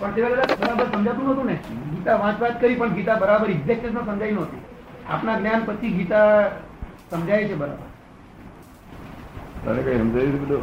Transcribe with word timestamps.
પણ 0.00 0.12
તે 0.14 0.20
બરાબર 0.22 0.86
સમજાતું 0.92 1.30
નતું 1.30 1.46
ને. 1.46 1.56
ગીતા 1.90 2.16
વાંચ 2.16 2.40
વાંચ 2.42 2.60
કરી 2.60 2.74
પણ 2.74 2.92
ગીતા 2.98 3.14
બરાબર 3.14 3.50
એક્ઝેક્ટ 3.50 3.86
સમજાઈ 3.86 4.32
નહોતી. 4.32 4.62
આપના 5.10 5.38
જ્ઞાન 5.38 5.62
પછી 5.66 5.92
ગીતા 5.92 6.26
સમજાય 7.10 7.48
છે 7.48 7.54
બરાબર. 7.54 7.88
તને 9.64 9.82
કઈ 9.82 9.98
સમજાયું 9.98 10.40
બધું? 10.42 10.62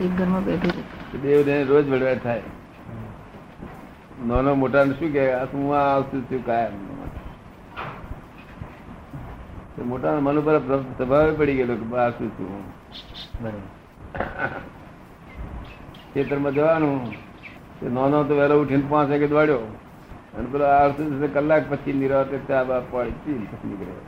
એક 0.00 0.12
ઘરમાં 0.18 0.44
બેઠી 0.44 0.84
રહી. 1.22 1.64
રોજ 1.64 1.86
વડવાટ 1.90 2.22
થાય. 2.22 2.42
નાનો 4.26 4.54
મોટા 4.54 4.84
શું 4.84 5.12
કે 5.12 5.32
આ 5.32 5.44
હું 5.52 5.76
આ 5.76 5.84
આવતું 5.94 6.22
છું 6.30 6.46
કાયમ? 6.46 6.74
તો 9.76 9.84
મોટા 9.84 10.16
મન 10.20 10.38
ઉપર 10.38 10.58
સ્વભાવે 10.96 11.32
પડી 11.32 11.56
ગયેલો 11.56 11.74
કે 11.74 11.96
આ 11.96 12.10
શું 12.10 12.30
છું? 12.38 12.62
ખેતરમાં 16.14 16.52
જવાનું. 16.52 17.25
તે 17.80 17.88
નાનો 17.88 18.24
તો 18.24 18.34
વહેલો 18.34 18.62
ઉઠીને 18.62 18.86
પાંચ 18.88 19.10
વાગે 19.10 19.26
દોડ્યો. 19.26 19.58
અને 20.38 20.46
પેલો 20.52 20.64
અડસઠ 20.64 21.34
કલાક 21.34 21.62
પછી 21.70 21.92
નિરાતે 21.92 22.38
ચા 22.48 22.64
બા 22.64 22.80
પડી 22.90 23.38
નીકળ્યો. 23.64 24.00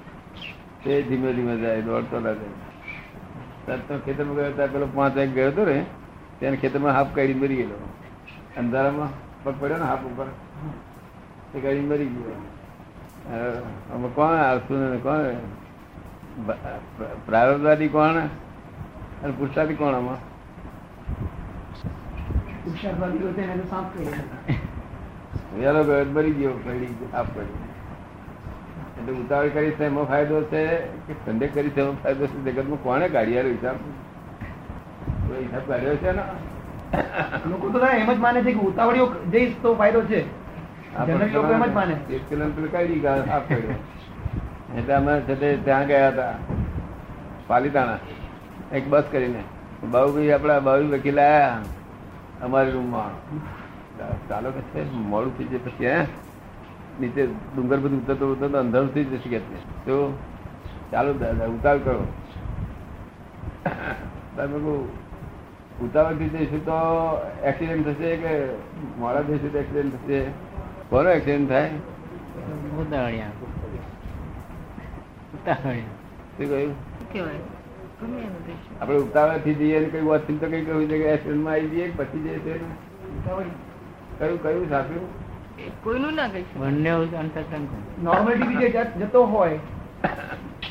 તે 0.85 1.03
ધીમે 1.03 1.33
ધીમે 1.33 1.57
જાય, 1.57 1.81
દોડતો 1.83 2.21
ના 2.21 2.33
જાય. 2.33 3.77
તો 3.89 3.99
ખેતરમાં 3.99 4.37
ગયો 4.37 4.53
ત્યાં 4.53 4.73
પેલો 4.73 4.87
પાંચ 4.95 5.17
વાગે 5.17 5.31
ગયો 5.31 5.49
હતો 5.49 5.65
ને 5.65 5.85
ત્યાં 6.39 6.55
ખેતરમાં 6.55 6.93
હાફ 6.93 7.15
કાઢી 7.15 7.35
મરી 7.35 7.57
ગયેલો. 7.57 7.79
અંધારામાં 8.57 9.09
પગ 9.45 9.55
પડ્યો 9.61 9.77
ને 9.77 9.85
હાફ 9.85 10.05
ઉપર. 10.05 10.27
તે 11.53 11.61
કાઢી 11.61 11.81
મરી 11.81 12.07
ગયો. 12.07 12.37
અમે 13.95 14.09
કોણ 14.15 14.37
આવતું 14.37 14.79
ને 14.91 14.99
કોણ? 14.99 15.21
પ્રારબ્ધવાદી 17.27 17.89
કોણ? 17.89 18.17
અને 19.23 19.33
પુરુષાર્થી 19.39 19.75
કોણ 19.75 19.95
આમાં? 19.95 20.38
સાફ 23.71 23.89
કરી 23.93 24.09
ગયો 25.61 26.03
મરી 26.15 26.33
ગયો 26.33 26.55
પડી 26.65 26.95
એટલે 28.99 29.13
ઉતાવળ 29.13 29.49
કરી 29.49 29.73
એમાં 29.85 30.05
ફાયદો 30.05 30.37
છે 30.43 30.63
કે 31.07 31.13
ઠંડે 31.27 31.47
કરી 31.47 31.73
એમાં 31.77 32.03
ફાયદો 32.03 32.25
છે? 32.27 32.39
જગતમાં 32.45 32.83
કોણે 32.83 33.07
કાઢ્યા 33.09 33.43
હિસાબ? 33.43 33.77
હિસાબ 35.31 35.65
કાઢ્યો 35.69 35.97
છે 35.97 36.11
ને 36.13 36.23
લોકો 37.51 37.67
તો 37.69 37.79
એમ 37.87 38.11
જ 38.13 38.19
માને 38.19 38.41
છે 38.43 38.53
કે 38.53 38.61
ઉતાવળીઓ 38.71 39.07
જઈશ 39.33 39.55
તો 39.63 39.69
ફાયદો 39.75 40.01
છે. 40.01 40.21
જનરલ 41.07 41.31
લોકો 41.33 41.53
એમ 41.53 41.65
જ 41.65 41.73
માને. 41.79 41.95
એક 42.11 42.23
કિલોમીટર 42.29 42.67
કાઢી 42.67 43.01
ગયા 43.07 43.25
સાફ 43.25 43.47
કર્યો 43.49 43.77
એટલે 44.79 44.95
અમે 44.95 45.13
ત્યાં 45.65 45.87
ગયા 45.87 46.09
હતા 46.09 46.35
પાલીતાણા. 47.49 47.99
એક 48.73 48.85
બસ 48.89 49.05
કરીને. 49.13 49.43
બાબુભાઈ 49.91 50.31
આપડા 50.31 50.61
બાબુ 50.61 50.87
વકીલ 50.93 51.21
આયા. 51.21 51.61
અમારી 52.43 52.71
રૂમમાં. 52.71 53.13
ચાલો 54.29 54.51
કે 54.51 54.61
છે 54.61 54.81
મોડું 54.93 55.39
થઈ 55.39 55.45
જાય 55.45 55.61
પછી 55.65 55.87
હે? 55.87 56.07
નીચે 57.01 57.27
ડુંગર 57.27 57.79
બધું 57.79 57.99
ઉતરતો 58.03 58.33
ઉતરતો 58.33 58.59
અંધારું 58.59 58.95
થઈ 58.95 59.05
જશે 59.05 59.29
કે 59.29 59.39
તો 59.87 60.19
ચાલો 60.93 61.13
દાદા 61.13 61.47
ઉતાવળ 61.47 61.79
કરો. 61.79 62.05
તમે 64.37 64.59
કહું 64.59 64.89
ઉતાવળ 65.81 66.15
થઈ 66.15 66.29
જઈશું 66.29 66.65
તો 66.65 66.73
એક્સિડન્ટ 67.45 67.85
થશે 67.89 68.17
કે 68.17 68.33
મોડા 68.99 69.23
જઈશું 69.23 69.53
તો 69.53 69.59
એક્સિડન્ટ 69.59 69.95
થશે? 69.95 70.19
કોનો 70.91 71.11
એક્સિડન્ટ 71.11 71.49
થાય? 71.49 71.71
શું 76.37 76.49
કહ્યું? 76.49 76.73
કહેવાય. 78.01 78.81
આપણે 78.81 78.97
ઉતાવળથી 78.97 79.55
જઈએ 79.55 79.85
કઈ 79.85 80.01
વસ્તુ 80.01 80.39
તો 80.39 80.47
કઈ 80.47 80.65
કહ્યું 80.65 80.85
છે 80.85 80.99
કે 80.99 81.05
એક્સિડન્ટમાં 81.05 81.53
આવી 81.53 81.69
જઈએ 81.69 81.91
પછી 81.97 82.21
જઈએ 82.23 82.39
છે 82.39 82.59
કયું 84.19 84.43
કયું 84.43 84.69
સાચું? 84.69 85.29
કોઈનું 85.85 86.15
ના 86.15 86.29
કહીશું 86.29 86.63
બંને 86.63 86.91
જ- 88.69 89.03
જતો 89.03 89.25
હોય. 89.27 89.59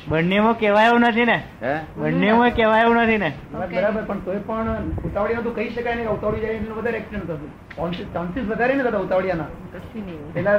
બંનેમાં 0.08 0.60
એવું 0.86 1.00
નથી 1.00 1.26
ને? 1.26 1.44
હે? 1.64 1.80
બંનેમાં 1.98 2.52
એવું 2.82 2.96
નથી 2.96 3.18
ને? 3.18 3.34
બરાબર 3.54 4.02
પણ 4.04 4.20
તોય 4.20 4.38
પણ 4.38 4.78
ઉતાવળિયા 5.06 5.42
તો 5.42 5.52
કહી 5.52 5.70
શકાય 5.70 5.96
નહીં 5.96 6.08
ઉતાવળી 6.10 6.40
જાય 6.40 6.52
એટલે 6.52 6.72
વધારે 6.72 6.98
એક્સિડન્ટ 6.98 7.26
થતું. 7.28 7.50
ચાન્સીસ 8.14 8.48
વધારે 8.48 8.74
ને 8.74 8.84
દાદા 8.84 8.98
ઉતાવળિયાના. 8.98 9.44
કશું 9.44 10.34
પેલા 10.34 10.58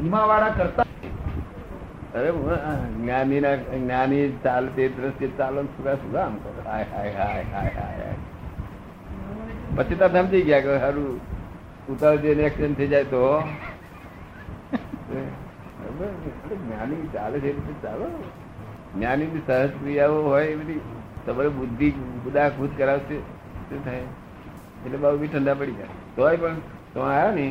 ધીમા 0.00 0.20
વાળા 0.24 0.48
કરતા 0.48 0.83
અરે 2.14 2.30
જ્ઞાની 2.30 3.40
ના 3.40 3.56
જ્ઞાની 3.56 4.26
ચાલ 4.42 4.66
તે 4.66 4.88
દ્રષ્ટિ 4.88 5.28
ચાલો 5.38 5.62
સુગા 5.62 5.94
સુગા 5.94 6.22
આમ 6.22 6.36
કરો. 6.36 6.70
હાય 6.70 6.84
હાય 6.92 7.12
હાય 7.12 7.44
હાય 7.54 7.70
હાય 7.70 8.14
પછી 9.76 9.94
તો 9.94 10.08
સમજી 10.08 10.42
ગયા 10.42 10.60
કે 10.60 10.78
સારું 10.78 11.20
ઉતાર 11.88 12.16
જઈને 12.16 12.42
એક્સિડન્ટ 12.42 12.76
થઈ 12.76 12.86
જાય 12.86 13.04
તો? 13.04 13.42
જ્ઞાની 16.66 17.08
ચાલે 17.12 17.40
છે 17.40 17.48
એટલે 17.48 17.74
ચાલો. 17.82 18.06
જ્ઞાની 18.96 19.26
ની 19.26 19.42
સહજ 19.46 19.68
ક્રિયાઓ 19.68 20.22
હોય 20.22 20.44
એ 20.44 20.56
બધી, 20.56 20.80
તમારે 21.26 21.48
બુદ્ધિ 21.48 21.90
બુદા 22.24 22.48
ખુદ 22.48 22.70
કરાવશે, 22.78 23.16
શું 23.68 23.84
થાય? 23.84 23.98
એટલે 24.86 24.96
બહુ 24.96 25.16
બી 25.18 25.28
ઠંડા 25.28 25.54
પડી 25.54 25.72
જાય. 25.72 26.02
તોય 26.16 26.36
પણ 26.36 26.54
તો 26.94 27.00
આવ્યા 27.00 27.30
ને, 27.30 27.46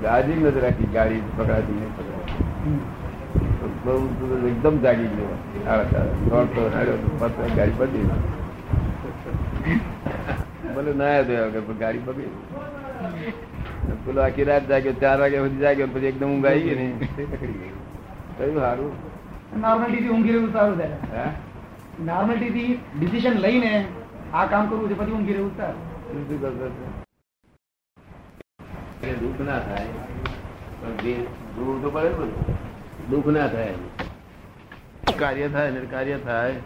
ગાડી 0.03 0.39
નથી 0.41 0.63
રાખી 0.67 0.89
ગાડી 0.93 1.23
પકડાતી 1.37 1.77
નહીં 1.81 1.93
એકદમ 4.51 4.77
જાગી 4.79 5.11
ગયો. 5.17 5.35
પાછો 7.21 7.49
ગાડી 7.57 7.77
પડી 7.79 8.07
બોલે 10.75 10.93
ના 11.01 11.11
આવ્યો 11.17 11.49
પણ 11.67 11.79
ગાડી 11.79 12.05
પકડી. 12.07 12.33
પેલો 14.07 14.21
આખી 14.23 14.47
રાત 14.51 14.65
જાગ્યો 14.69 14.97
ચાર 15.03 15.17
વાગ્યા 15.21 15.45
સુધી 15.45 15.65
જાગ્યો 15.67 15.89
પછી 15.97 16.11
એકદમ 16.13 16.31
ઊંઘ 16.31 16.47
આવી 16.47 16.65
ગઈ 16.65 16.77
ને. 16.77 16.87
કયું 18.39 18.59
સારું 18.61 18.93
નોર્માલિટીથી 19.61 20.13
ઊંઘી 20.17 20.33
રહ્યું 20.33 20.53
સારું 20.53 20.79
નોર્માલિટીથી 22.07 22.73
ડિસિઝન 22.99 23.37
લઈને 23.47 23.73
આ 24.37 24.47
કામ 24.47 24.69
કરવું 24.69 24.89
છે 24.89 24.97
પછી 24.97 25.13
ઊંઘી 25.13 25.35
રહેવું 25.35 25.53
સારું 25.57 25.83
શું 26.05 26.23
શું 26.29 26.39
કરતો 26.41 26.65
હતો? 26.67 26.85
એ 29.03 29.13
દુઃખ 29.17 29.41
ના 29.43 29.61
થાય 29.61 29.91
પણ 30.79 30.97
જે 31.03 31.13
જોવું 31.55 31.77
તો 31.83 31.89
પડે 31.91 32.09
ને 32.11 32.17
બધું. 32.17 32.57
દુઃખ 33.11 33.29
ના 33.31 33.49
થાય 33.49 33.75
કાર્ય 35.19 35.49
થાય 35.51 35.71
ને 35.73 35.81
કાર્ય 35.89 36.19
થાય 36.21 36.57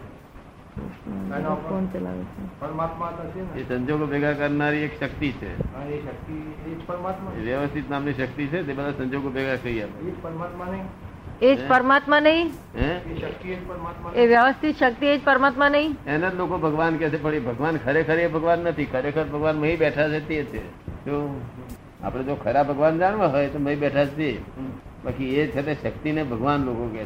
કોણ 1.61 1.85
ચલાવે 1.91 2.23
છે 2.29 2.43
પરમાત્મા 2.59 3.11
તો 3.11 3.23
છે 3.33 3.41
એ 3.55 3.63
સંજોગો 3.69 4.05
ભેગા 4.07 4.33
કરનારી 4.35 4.83
એક 4.83 4.93
શક્તિ 4.95 5.29
છે 5.35 5.51
એ 5.51 6.01
શક્તિ 6.01 6.35
એ 6.63 6.69
જ 6.69 6.79
પરમાત્મા 6.85 7.31
એ 7.35 7.41
વ્યવસ્થિત 7.43 7.89
નામની 7.89 8.15
શક્તિ 8.15 8.49
છે 8.49 8.59
તે 8.65 8.73
બધા 8.73 8.97
સંજોગો 8.97 9.29
ભેગા 9.31 9.57
કરી 9.59 9.81
આપે 9.81 9.97
એ 10.01 10.07
જ 10.07 10.15
પરમાત્મા 10.21 10.67
નહીં 10.67 10.87
એ 11.41 11.55
જ 11.55 11.67
પરમાત્મા 11.67 12.19
નહીં? 12.19 12.47
એ 12.77 12.87
શક્તિ 13.21 13.47
એ 13.49 13.55
જ 13.55 13.61
પરમાત્મા 13.67 14.11
એ 14.15 14.25
વ્યવસ્થિત 14.27 14.75
શક્તિ 14.77 15.05
એ 15.05 15.17
જ 15.17 15.23
પરમાત્મા 15.23 15.69
નહીં? 15.69 15.95
એને 16.07 16.27
જ 16.29 16.35
લોકો 16.35 16.57
ભગવાન 16.57 16.97
કે 16.97 17.09
છે 17.09 17.17
પણ 17.17 17.33
એ 17.33 17.39
ભગવાન 17.39 17.79
ખરેખર 17.85 18.19
એ 18.19 18.27
ભગવાન 18.27 18.59
નથી. 18.59 18.85
ખરેખર 18.85 19.25
ભગવાન 19.33 19.57
મહી 19.57 19.77
બેઠા 19.77 20.09
છે 20.09 20.21
તે 20.27 20.45
છે. 20.51 20.61
જો 21.05 21.15
આપણે 22.03 22.23
જો 22.23 22.35
ખરા 22.43 22.63
ભગવાન 22.63 22.99
જાણવા 22.99 23.31
હોય 23.33 23.49
તો 23.49 23.59
મહી 23.59 23.75
બેઠા 23.75 24.05
છે 24.05 24.29
બાકી 25.03 25.31
એ 25.39 25.47
છે 25.49 25.63
તે 25.63 25.73
શક્તિને 25.83 26.21
ભગવાન 26.23 26.65
લોકો 26.65 26.85
કહે 26.93 27.05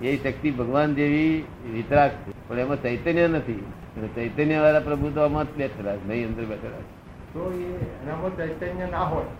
છે. 0.00 0.10
એ 0.10 0.16
શક્તિ 0.16 0.50
ભગવાન 0.50 0.94
જેવી 0.94 1.44
વિતરાક 1.72 2.12
છે. 2.24 2.30
પણ 2.48 2.58
એમાં 2.58 2.82
ચૈતન્ય 2.82 3.28
નથી. 3.28 3.62
અને 3.96 4.08
ચૈતન્ય 4.14 4.60
વાળા 4.60 4.86
પ્રભુ 4.88 5.14
તો 5.14 5.20
આમાં 5.22 5.46
જ 5.46 5.56
બેઠેલા 5.56 5.96
છે 5.96 6.06
નહીં 6.08 6.28
અંદર 6.28 6.44
બેઠેલા 6.50 6.82
છે. 6.82 6.92
તો 7.32 7.40
એ 7.54 7.66
એનામાં 8.02 8.32
ચૈતન્ય 8.36 8.86
ના 8.90 9.06
હોય 9.06 9.30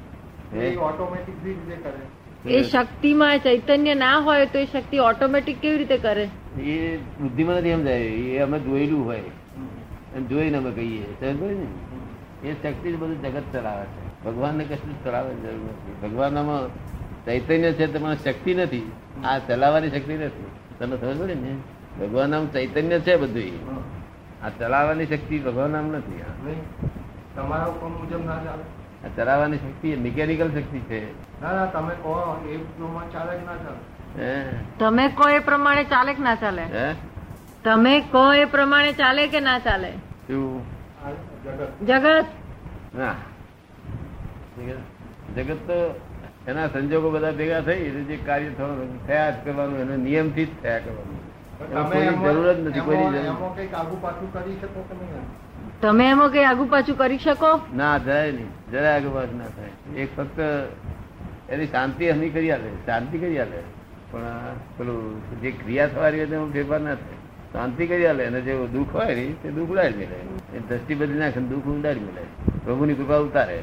એ 0.54 0.76
ઓટોમેટિક 0.76 1.38
રીતે 1.44 1.76
કરે. 1.84 2.04
એ 2.46 2.62
શક્તિમાં 2.62 3.38
ચૈતન્ય 3.38 3.94
ના 3.94 4.18
હોય 4.18 4.46
તો 4.46 4.58
એ 4.58 4.64
શક્તિ 4.64 4.98
ઓટોમેટિક 4.98 5.60
કેવી 5.60 5.78
રીતે 5.78 5.98
કરે? 5.98 6.28
એ 6.60 6.96
બુદ્ધિમાં 6.96 7.56
નથી 7.56 7.72
સમજાય. 7.72 8.00
એ 8.00 8.38
અમે 8.38 8.58
જોયેલું 8.58 9.04
હોય. 9.04 9.22
જોઈને 10.28 10.58
અમે 10.58 10.70
કહીએ. 10.70 11.02
સમજ 11.02 11.42
ને? 11.42 12.48
એ 12.48 12.52
શક્તિ 12.52 12.92
બધું 12.92 13.22
જગત 13.22 13.42
ચલાવે 13.52 13.84
છે. 13.84 14.24
ભગવાનને 14.24 14.64
કશું 14.64 15.04
ચલાવવાની 15.04 15.40
જરૂર 15.40 15.64
નથી. 15.64 16.08
ભગવાનમાં 16.08 16.68
ચૈતન્ય 17.24 17.72
છે 17.72 17.86
તમારે 17.86 18.32
શક્તિ 18.32 18.54
નથી. 18.54 18.92
આ 19.24 19.38
ચલાવવાની 19.38 19.88
શક્તિ 19.90 20.14
નથી. 20.14 20.46
તમે 20.78 20.96
સમજ 20.96 21.20
પડે 21.20 21.34
ને? 21.34 21.56
ભગવાન 22.00 22.46
ચૈતન્ય 22.46 22.98
છે 22.98 23.16
બધું 23.16 23.42
આ 24.44 24.48
ચલાવવાની 24.48 25.06
શક્તિ 25.06 25.38
ભગવાન 25.38 25.70
નામ 25.70 25.86
નથી. 25.86 26.22
તમારા 27.34 27.64
હુકમ 27.64 27.90
મુજબ 27.92 28.26
ના 28.26 28.34
ચાલે. 28.34 28.81
ચલાવવાની 29.08 29.56
શક્તિ 29.56 29.96
મિકેનિકલ 29.96 30.48
શક્તિ 30.48 30.78
છે. 30.78 31.12
ના 31.42 31.52
ના 31.52 31.66
તમે 31.66 31.94
કહો 31.94 32.36
એ 32.48 32.56
પ્રમાણે 32.56 33.10
ચાલે 33.12 33.32
કે 33.32 33.44
ના 33.44 33.54
ચાલે? 33.54 34.52
તમે 34.78 35.08
કહો 35.08 35.28
એ 35.28 35.38
પ્રમાણે 35.38 35.84
ચાલે 35.84 36.14
કે 36.14 36.22
ના 36.22 36.34
ચાલે? 36.34 36.62
તમે 37.64 38.00
કહો 38.00 38.32
એ 38.32 38.44
પ્રમાણે 38.44 38.92
ચાલે 38.92 39.26
કે 39.26 39.40
ના 39.40 39.58
ચાલે? 39.58 39.92
જગત. 41.44 41.84
જગત. 41.86 42.24
ના. 42.94 43.14
જગત- 44.58 45.42
જગત 45.42 45.56
તો 45.56 46.00
એના 46.48 46.66
સંજોગો 46.66 47.10
બધા 47.10 47.30
ભેગા 47.30 47.60
થઈ 47.60 47.72
એટલે 47.72 48.02
જે 48.02 48.16
કાર્ય 48.16 48.50
થવાનું 48.50 49.06
થયા 49.06 49.30
જ 49.30 49.34
કરવાનું 49.44 49.78
એનો 49.80 49.96
નિયમથી 49.96 50.46
જ 50.46 50.48
થયા 50.62 50.78
કરવાનું. 50.78 51.32
જરૂર 52.22 52.52
જ 52.52 52.60
નથી 52.60 52.80
કોઈ 52.80 52.96
આગુ 53.74 53.96
પાછું 54.00 54.32
કરી 54.32 54.56
શકો 54.62 54.80
કે 54.80 55.04
નહીં 55.04 55.41
તમે 55.82 56.04
એમાં 56.10 56.30
કઈ 56.32 56.44
આગુ 56.44 56.64
પાછું 56.64 56.98
કરી 56.98 57.18
શકો? 57.18 57.60
ના, 57.76 57.98
જરાય 57.98 58.32
નહીં. 58.32 58.50
જરાય 58.72 58.94
આગળ 58.96 59.32
ના 59.38 59.48
થાય. 59.56 60.00
એક 60.00 60.08
ફક્ત 60.16 60.38
એની 61.50 61.66
શાંતિ 61.66 62.10
હમી 62.10 62.30
કરી 62.30 62.50
આલે, 62.50 62.68
શાંતિ 62.86 63.18
કરી 63.18 63.38
આલે. 63.38 63.60
પણ 64.10 64.54
પેલું 64.78 65.00
જે 65.40 65.50
ક્રિયા 65.50 65.86
થવાની 65.86 66.24
હોય 66.24 66.52
ફેરફાર 66.52 66.80
ના 66.80 66.94
થાય. 66.94 67.18
શાંતિ 67.52 67.86
કરી 67.86 68.06
આલે 68.06 68.22
અને 68.26 68.40
જે 68.40 68.52
દુઃખ 68.66 68.92
હોય 68.92 69.14
ને, 69.14 69.26
તે 69.42 69.48
દુઃખ 69.50 69.70
ઉડાડી 69.70 69.96
મેળે 69.96 70.18
એ 70.56 70.58
દ્રષ્ટિ 70.68 70.94
બદલી 70.94 71.18
નાખે 71.18 71.40
દુઃખ 71.40 71.66
ઉડાડી 71.66 72.00
મેળે 72.00 72.24
પ્રભુની 72.64 72.94
કૃપા 72.94 73.16
ઉતારે. 73.16 73.58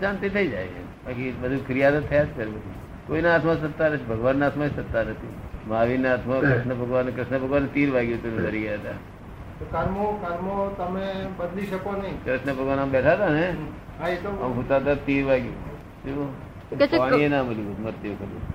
શાંતિ 0.00 0.28
થઈ 0.28 0.48
જાય 0.48 0.66
બાકી 1.06 1.32
બધું 1.40 1.66
ક્રિયા 1.66 1.90
તો 1.90 2.00
થયા 2.00 2.24
જ 2.24 2.36
કરે 2.36 2.46
કોઈના 3.06 3.32
હાથમાં 3.32 3.58
સત્તા 3.62 3.88
નથી, 3.88 4.04
ભગવાનના 4.04 4.46
હાથમાં 4.46 4.68
સત્તા 4.68 5.02
નથી. 5.02 5.32
મહાવીરના 5.68 6.10
હાથમાં 6.10 6.40
કૃષ્ણ 6.40 6.74
ભગવાન 6.74 7.06
કૃષ્ણ 7.16 7.38
ભગવાન 7.38 7.66
તીર 7.74 7.90
વાગ્યું 7.94 8.18
હતું 8.18 8.32
ધરી 8.36 8.60
ગયા 8.60 8.74
હતા 8.74 8.92
તો 8.92 9.13
કર્મો 9.70 10.20
કર્મો 10.22 10.74
તમે 10.78 11.26
બદલી 11.36 11.66
શકો 11.66 11.92
નહીં. 11.92 12.24
કૃષ્ણ 12.24 12.54
ભગવાન 12.54 12.78
આમ 12.78 12.90
બેઠા 12.90 13.12
હતા 13.12 13.28
ને? 13.28 13.56
હા 14.00 14.08
એ 14.08 14.14
તો 14.14 14.64
હતા 14.70 14.94
તીર 14.94 15.26
વાગ્યું 15.26 16.54
ના 17.30 17.42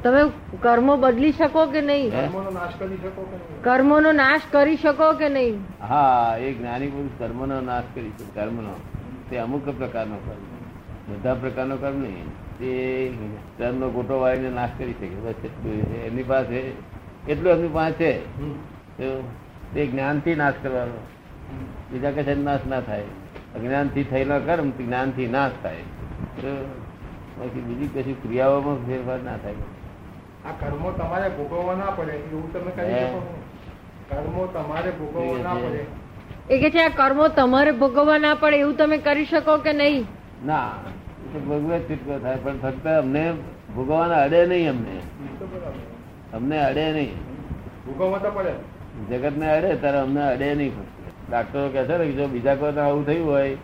તમે 0.04 0.32
કર્મો 0.62 0.98
બદલી 0.98 1.32
શકો 1.32 1.66
કે 1.66 1.82
નહીં? 1.82 2.12
કર્મો 2.12 2.42
નો 2.42 2.52
નાશ 2.52 2.72
કરી 2.80 2.98
શકો 2.98 3.22
કે 3.22 3.36
નહીં? 3.36 3.64
કર્મોનો 3.64 4.12
નાશ 4.12 4.42
કરી 4.52 4.76
શકો 4.76 5.14
કે 5.14 5.30
નહીં? 5.30 5.86
હા 5.88 6.38
એ 6.40 6.54
જ્ઞાની 6.54 6.88
પુરુષ 6.88 7.12
કર્મનો 7.20 7.62
નાશ 7.62 7.84
કરી 7.94 8.10
શકે 8.10 8.42
કર્મનો. 8.42 8.74
તે 9.30 9.38
અમુક 9.38 9.66
પ્રકારનો 9.66 10.16
કર્મ. 10.16 11.14
બધા 11.14 11.34
પ્રકારનો 11.34 11.78
કર્મ 11.78 11.96
નહીં. 11.96 12.28
તે 12.60 13.12
કર્મનો 13.58 13.90
ગોટો 13.90 14.20
વાળીને 14.20 14.50
નાશ 14.50 14.70
કરી 14.78 14.94
શકે. 14.94 15.16
બસ 15.16 15.34
છે. 15.34 16.06
એમની 16.06 16.24
પાસે 16.24 16.72
એટલું 17.30 17.52
એમની 17.54 17.68
પાસે. 17.68 18.22
તો 19.74 19.86
જ્ઞાનથી 19.86 20.36
નાશ 20.36 20.54
કરવાનો. 20.64 21.00
બીજા 21.92 22.12
કશે 22.12 22.36
નાશ 22.36 22.66
ના 22.70 22.82
થાય. 22.82 23.04
અજ્ઞાનથી 23.56 24.04
થયેલો 24.04 24.40
કર્મ 24.40 24.70
જ્ઞાનથી 24.78 25.28
નાશ 25.28 25.52
થાય. 25.64 25.84
તો 26.42 26.54
બાકી 27.40 27.60
બીજી 27.60 27.92
કશી 27.96 28.14
ક્રિયાઓમાં 28.14 28.80
ફેરફાર 28.88 29.20
ના 29.20 29.38
થાય. 29.38 29.68
આ 30.48 30.52
કર્મો 30.52 30.92
તમારે 30.92 31.30
ભોગવવા 31.30 31.76
ના 31.76 31.92
પડે 31.92 32.14
એવું 32.14 32.54
તમે 32.54 32.72
કહી 32.72 33.02
શકો 33.04 33.22
કર્મો 34.10 34.48
તમારે 34.48 34.92
ભોગવવા 34.92 35.44
ના 35.44 35.54
પડે. 35.54 35.82
એ 36.50 36.60
કે 36.60 36.72
છે 36.72 36.82
આ 36.84 36.90
કર્મો 36.90 37.30
તમારે 37.30 37.72
ભોગવવા 37.72 38.18
ના 38.18 38.34
પડે 38.36 38.58
એવું 38.60 38.76
તમે 38.76 38.98
કરી 38.98 39.26
શકો 39.26 39.58
કે 39.58 39.74
નહીં? 39.74 40.06
ના 40.46 40.72
એ 41.26 41.34
તો 41.34 41.40
ભોગવે 41.40 41.80
છૂટકો 41.80 42.20
થાય 42.20 42.38
પણ 42.38 42.60
ફક્ત 42.64 42.86
અમને 42.88 43.24
ભોગવવાના 43.76 44.24
અડે 44.24 44.46
નહીં 44.48 44.70
અમને. 44.70 44.98
અમને 46.34 46.58
અડે 46.66 46.92
નહીં. 46.92 47.16
ભોગવવા 47.86 48.20
તો 48.20 48.32
પડે. 48.32 48.54
જગતને 49.08 49.58
અડે 49.58 49.76
ત્યારે 49.76 49.98
અમને 49.98 50.22
અડે 50.34 50.56
નહીં 50.56 50.72
ડાક્ટરો 51.30 51.70
કહે 51.70 51.84
છે 51.84 51.98
ને 51.98 52.12
જો 52.12 52.28
બીજા 52.28 52.56
કોઈ 52.56 52.72
આવું 52.72 53.06
થયું 53.06 53.32
હોય, 53.32 53.56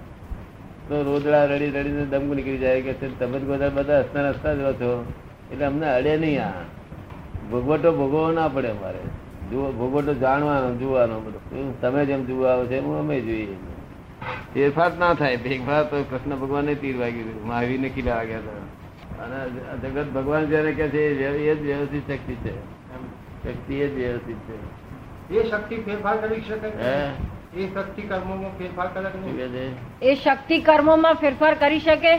તો 0.90 1.04
રોદડા 1.04 1.46
રડી 1.46 1.70
રડીને 1.70 2.06
દમ 2.06 2.36
નીકળી 2.36 2.58
જાય 2.58 2.82
કે 2.82 2.94
તમે 2.94 3.40
બધા 3.40 3.70
બધા 3.70 4.00
હસતા 4.00 4.30
હસતા 4.30 4.54
જ 4.54 4.60
રહો 4.60 4.74
છો. 4.74 5.14
એટલે 5.52 5.66
અમને 5.66 5.96
અડે 5.96 6.18
નહીં 6.18 6.46
આ. 6.46 6.52
ભોગવટો 7.52 7.92
ભોગવવો 7.92 8.32
ના 8.32 8.48
પડે 8.48 8.68
અમારે. 8.68 9.00
જુઓ, 9.52 9.72
ભોગવટો 9.72 10.14
જાણવાનો, 10.14 10.76
જોવાનો 10.76 11.20
બધો. 11.20 11.74
તમે 11.82 12.06
જેમ 12.06 12.26
જોવા 12.26 12.52
આવો 12.52 12.66
છે 12.66 12.78
એમ 12.78 13.00
અમે 13.00 13.22
જોઈએ. 13.22 13.56
ફેરફાર 14.54 14.92
ના 15.00 15.14
થાય. 15.14 15.38
ફેરફાર 15.38 15.84
તો 15.84 16.04
કૃષ્ણ 16.04 16.36
ભગવાને 16.36 16.76
તીર 16.76 16.98
વાગ્યું 16.98 17.30
હતું 17.30 17.48
મહાવીરને 17.48 17.90
કિલ્લા 17.90 18.16
વાગ્યા 18.16 18.38
હતા. 18.38 18.86
અને 19.24 19.50
જગત 19.82 20.06
ભગવાન 20.14 20.46
જયારે 20.46 20.72
કે 20.72 20.88
છે, 20.88 21.28
એ 21.28 21.56
જ 21.56 21.62
વ્યવસ્થિત 21.62 22.08
શક્તિ 22.08 22.36
છે. 22.36 22.56
શક્તિ 23.44 23.74
એ 23.74 23.88
જ 23.88 23.94
વ્યવસ્થિત 23.94 24.38
છે. 24.38 24.85
એ 25.32 25.50
શક્તિ 25.50 25.76
ફેરફાર 25.76 26.18
કરી 26.18 26.42
શકે? 26.42 26.68
એ 27.58 27.74
શક્તિ 27.74 28.02
કર્મોમાં 28.02 28.58
ફેરફાર 28.58 28.88
કરે 28.88 29.72
એ 30.02 30.16
શક્તિ 30.16 30.60
કર્મોમાં 30.60 31.14
ફેરફાર 31.14 31.54
કરી 31.54 31.80
શકે? 31.80 32.18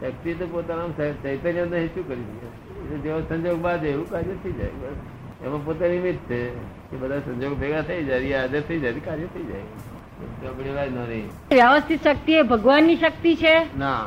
શક્તિ 0.00 0.34
તો 0.34 0.46
પોતાના 0.46 1.12
ચૈતન્ય 1.22 1.64
નહીં 1.64 1.94
શું 1.94 2.08
કરી 2.08 2.22
શકે. 2.22 2.96
જેવો 2.96 3.20
સંજોગ 3.20 3.58
બાદ 3.58 3.84
એવું 3.84 4.10
કાર્ય 4.10 4.34
થઈ 4.42 4.52
જાય 4.52 4.68
બસ. 4.68 5.46
એમાં 5.46 5.64
પોતાની 5.64 5.90
નિમિત્ત 5.90 6.28
છે 6.28 6.48
કે 6.90 6.96
બધા 6.96 7.18
સંજોગ 7.18 7.60
ભેગા 7.60 7.82
થઈ 7.82 8.04
જાય 8.04 8.18
એ 8.18 8.34
હાજર 8.34 8.60
થઈ 8.60 8.80
જાય 8.80 8.92
કાર્ય 8.92 9.24
થઈ 9.24 9.44
જાય. 9.44 10.90
નો 10.90 11.04
વ્યવસ્થિત 11.50 12.02
શક્તિ 12.02 12.32
એ 12.32 12.42
ભગવાનની 12.42 12.96
શક્તિ 12.96 13.36
છે? 13.36 13.78
ના. 13.78 14.04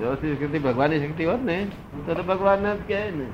વ્યવસ્થિત 0.00 0.42
શક્તિ 0.42 0.58
ભગવાનની 0.58 1.08
શક્તિ 1.08 1.24
હોત 1.24 1.42
ને 1.42 1.66
તો 2.06 2.14
તો 2.14 2.22
ભગવાન 2.22 2.74
જ 2.74 2.78
કહે 2.88 3.10
ને. 3.10 3.26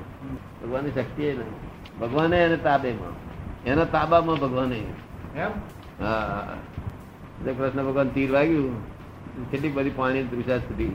ભગવાનની 0.63 0.91
શક્તિ 0.91 1.23
એ 1.23 1.33
નહીં 1.33 1.99
ભગવાને 1.99 2.37
એને 2.37 2.57
તાબેમાં 2.57 3.24
એના 3.65 3.85
તાબામાં 3.85 4.37
ભગવાન 4.39 4.71
કૃષ્ણ 7.57 7.83
ભગવાન 7.83 8.09
તીર 8.09 8.31
વાગ્યું. 8.31 8.73
કેટલી 9.51 9.69
બધી 9.69 9.89
પાણી 9.89 10.23
તૃષા 10.23 10.57
છૂટી 10.57 10.91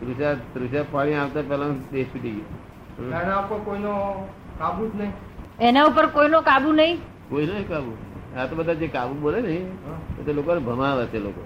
તૃષા 0.00 0.34
તૃષા 0.54 0.84
પાણી 0.90 1.14
આવતા 1.14 1.42
પેલા 1.42 1.68
દેશ 1.92 2.06
છૂટી 2.14 2.30
ગયો. 2.30 3.58
કોઈનો 3.64 3.92
કાબુ 4.58 4.82
જ 4.88 4.92
નહીં? 4.96 5.12
એના 5.60 5.84
ઉપર 5.84 6.06
કોઈનો 6.06 6.40
કાબુ 6.40 6.72
નહીં? 6.72 6.98
કોઈનો 7.30 7.52
કાબુ 7.68 7.92
આ 8.36 8.46
તો 8.46 8.56
બધા 8.56 8.74
જે 8.74 8.88
કાબુ 8.88 9.14
બોલે 9.14 9.40
ને 9.40 9.54
એ 10.20 10.22
તો 10.26 10.32
લોકોને 10.32 10.60
ભમાવે 10.60 11.04
છે 11.06 11.18
લોકો. 11.18 11.42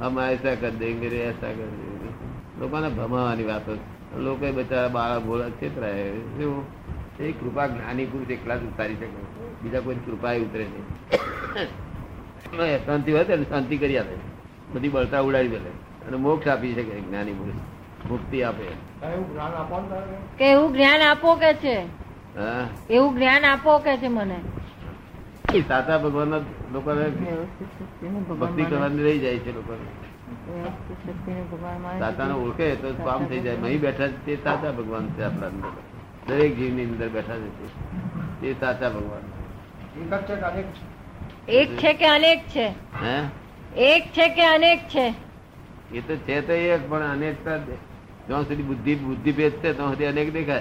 હમ 0.00 0.20
એસા 0.20 0.54
કર 0.54 0.70
દેંગે 0.70 1.08
રે 1.08 1.20
એસા 1.30 1.52
કર 1.58 1.70
દેંગે 1.80 2.10
લોકોને 2.60 2.88
ભમાવાની 2.88 3.44
વાતો. 3.44 3.72
લોકો 4.18 4.52
બચારા 4.52 4.88
બાળા 4.88 5.18
ભોળા 5.18 5.50
છેતરાય 5.50 6.00
એવું. 6.44 6.62
એ 7.20 7.32
કૃપા 7.32 7.66
જ્ઞાની 7.66 8.06
પુરુષ 8.06 8.30
એકલા 8.30 8.56
જ 8.56 8.62
ઉતારી 8.62 8.94
શકે. 8.94 9.06
બીજા 9.62 9.80
કોઈ 9.80 9.94
કૃપા 9.94 10.32
ઉતરે 10.32 10.64
નહીં. 10.64 12.86
શાંતિ 12.86 13.12
હોય 13.12 13.24
તો 13.24 13.42
શાંતિ 13.42 13.78
કરી 13.78 13.98
આપે. 13.98 14.14
બધી 14.74 14.88
બળતા 14.88 15.20
ઉડાડી 15.20 15.48
દે 15.48 15.56
અને 15.56 16.16
મોક્ષ 16.16 16.48
આપી 16.48 16.74
શકે 16.74 17.00
જ્ઞાની 17.00 17.32
પુરુષ. 17.32 18.10
મુક્તિ 18.10 18.42
આપે. 18.42 18.64
કે 20.38 20.50
એવું 20.50 20.72
જ્ઞાન 20.72 21.02
આપો 21.02 21.34
કે 21.34 21.54
છે? 21.54 21.82
હા. 22.38 22.68
એવું 22.90 23.14
જ્ઞાન 23.14 23.44
આપો 23.44 23.78
કે 23.78 23.96
છે 23.96 24.08
મને? 24.08 24.36
એ 25.54 25.60
સાચા 25.60 25.98
ભગવાન 25.98 26.40
લોકોને 26.72 27.12
ભક્તિ 28.40 28.64
કરવાની 28.64 29.02
રહી 29.02 29.18
જાય 29.18 29.38
છે 29.38 29.54
લોકોને. 29.54 31.42
ભગવાન 31.42 31.80
માને. 31.80 31.98
સાચાને 31.98 32.32
ઓળખે 32.32 32.74
તો 32.74 33.04
કામ 33.04 33.26
થઈ 33.26 33.40
જાય. 33.40 33.56
અહીં 33.56 33.80
બેઠા 33.80 34.06
તે 34.06 34.36
સાચા 34.36 34.70
ભગવાન 34.70 35.08
છે 35.08 35.22
આપણા 35.22 35.46
અંદર. 35.46 35.91
દરેક 36.28 36.56
જીવની 36.56 36.84
અંદર 36.84 37.08
બેઠા 37.08 37.34
છે. 37.34 37.66
તે. 38.40 38.52
સાચા 38.60 38.88
ભગવાન. 38.88 39.22
એક 40.02 40.10
જ 40.10 40.22
છે 40.22 40.34
કે 40.34 40.44
અનેક 40.44 40.66
છે? 40.66 41.52
એક 41.52 41.78
છે 41.78 41.92
કે 41.92 42.06
અનેક 42.06 42.40
છે? 42.48 42.66
હે? 43.02 43.16
એક 43.76 44.04
છે 44.04 44.28
કે 44.28 44.44
અનેક 44.46 44.80
છે? 44.88 45.14
એ 45.94 46.00
તો 46.00 46.16
છે 46.16 46.40
તો 46.40 46.52
એક 46.52 46.90
પણ 46.90 47.00
અનેકતા 47.00 47.58
જ્યાં 48.28 48.42
સુધી 48.42 48.62
બુદ્ધિ 48.62 48.94
બુદ્ધિ 48.94 49.32
ભેદ 49.32 49.52
છે 49.52 49.72
ત્યાં 49.72 49.90
સુધી 49.90 50.04
અનેક 50.04 50.32
દેખાય? 50.32 50.60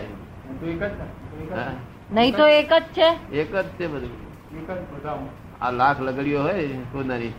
નહીં 2.11 2.35
તો 2.35 2.47
એક 2.47 2.73
જ 2.73 2.81
છે? 2.81 3.35
એક 3.35 3.55
જ 3.55 3.65
છે 3.65 3.87
બધું. 3.87 4.09
આ 5.61 5.71
લાખ 5.71 6.01
લગડીઓ 6.01 6.41
હોય 6.41 6.67
સોનાની 6.67 7.33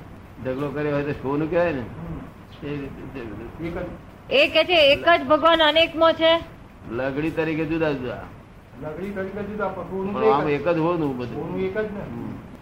ઝઘડો 0.44 0.68
કર્યો 0.68 0.94
હોય 0.94 1.04
તો 1.04 1.12
સોનું 1.12 1.50
કહેવાય 1.50 1.72
ને? 1.72 1.84
એ 4.30 4.44
એ 4.44 4.48
કે 4.48 4.64
છે 4.64 4.92
એક 4.92 5.08
જ 5.08 5.26
ભગવાન 5.26 5.62
અનેકમાં 5.62 6.12
છે? 6.12 6.51
લગડી 6.90 7.30
તરીકે 7.30 7.64
જુદા 7.64 7.92
જુદા. 7.92 8.22
લગડી 8.82 9.10
તરીકે 9.10 9.42
જુદા 9.42 9.68
પણ 9.68 10.12
પણ 10.12 10.24
આમ 10.24 10.48
એક 10.48 10.68
જ. 10.68 10.78
હોનું 10.78 11.18
બધું. 11.18 11.60
એક 11.60 11.78
જ 11.78 11.82
ને? 11.82 12.00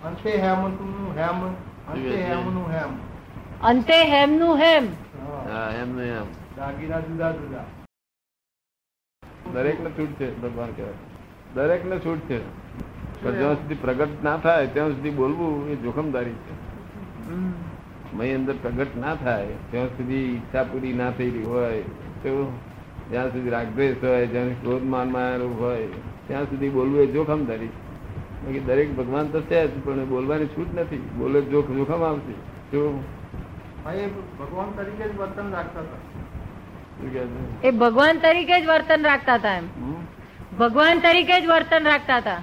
અંતે 0.05 0.37
હેમ 0.37 0.57
હેમંતનું 0.57 1.17
હેમ 1.17 1.45
અંતે 1.93 2.23
હેમનું 2.23 2.69
હેમ. 2.71 2.91
અંતે 3.63 4.05
હેમનું 4.05 4.57
હેમ. 4.57 4.87
હા. 5.49 5.71
હેમનું 5.71 6.03
હેમ. 6.03 6.27
દાગીના 6.57 7.01
જુદા 7.01 7.33
જુદા. 7.33 7.65
દરેક 9.53 9.81
ને 9.81 9.91
છૂટ 9.91 10.09
છે 10.09 10.43
ભગવાન 10.43 10.73
કહેવાય. 10.73 10.93
દરેક 11.55 11.85
ને 11.85 11.99
છૂટ 11.99 12.19
છે. 12.19 12.61
પણ 13.23 13.33
જ્યાં 13.33 13.55
સુધી 13.55 13.75
પ્રગટ 13.75 14.25
ના 14.25 14.37
થાય 14.37 14.67
ત્યાં 14.67 14.89
સુધી 14.89 15.11
બોલવું 15.11 15.71
એ 15.71 15.77
જોખમદારી 15.77 16.33
છે. 16.33 16.71
મય 18.17 18.35
અંદર 18.35 18.55
પ્રગટ 18.63 18.97
ના 18.97 19.15
થાય 19.15 19.47
ત્યાં 19.71 19.89
સુધી 19.89 20.15
ઈચ્છા 20.15 20.63
પૂરી 20.63 20.93
ના 20.93 21.11
થયેલી 21.11 21.43
હોય 21.43 21.83
તો 22.23 22.53
જ્યાં 23.11 23.33
સુધી 23.33 23.51
રાગદ્વેષ 23.51 24.05
હોય 24.05 24.27
જ્યાં 24.27 24.63
ક્રોધ 24.63 24.83
માન 24.83 25.11
માયેલું 25.11 25.61
હોય 25.61 25.87
ત્યાં 26.27 26.45
સુધી 26.45 26.69
બોલવું 26.69 27.01
એ 27.01 27.07
જોખમ 27.07 27.45
ધરી. 27.45 27.67
બાકી 27.67 28.61
દરેક 28.61 28.97
ભગવાન 28.97 29.29
તો 29.29 29.41
છે 29.41 29.67
જ 29.67 29.71
પણ 29.85 30.05
બોલવાની 30.05 30.47
છૂટ 30.47 30.75
નથી. 30.75 30.97
બોલે 30.97 31.43
જોખ 31.43 31.71
જોખમ 31.71 32.03
આવશે. 32.03 32.35
જો 32.73 33.03
ભગવાન 34.39 34.69
તરીકે 34.77 35.09
જ 35.09 35.19
વર્તન 35.19 35.51
રાખતા 35.51 35.81
હતા? 35.81 35.97
એ 37.65 37.71
ભગવાન 37.71 38.19
તરીકે 38.19 38.61
જ 38.61 38.67
વર્તન 38.67 39.03
રાખતા 39.03 39.35
હતા 39.35 39.57
એમ. 39.57 39.65
ભગવાન 40.59 40.99
તરીકે 40.99 41.41
જ 41.41 41.47
વર્તન 41.47 41.85
રાખતા 41.85 42.17
હતા. 42.17 42.37
હતા? 42.37 42.43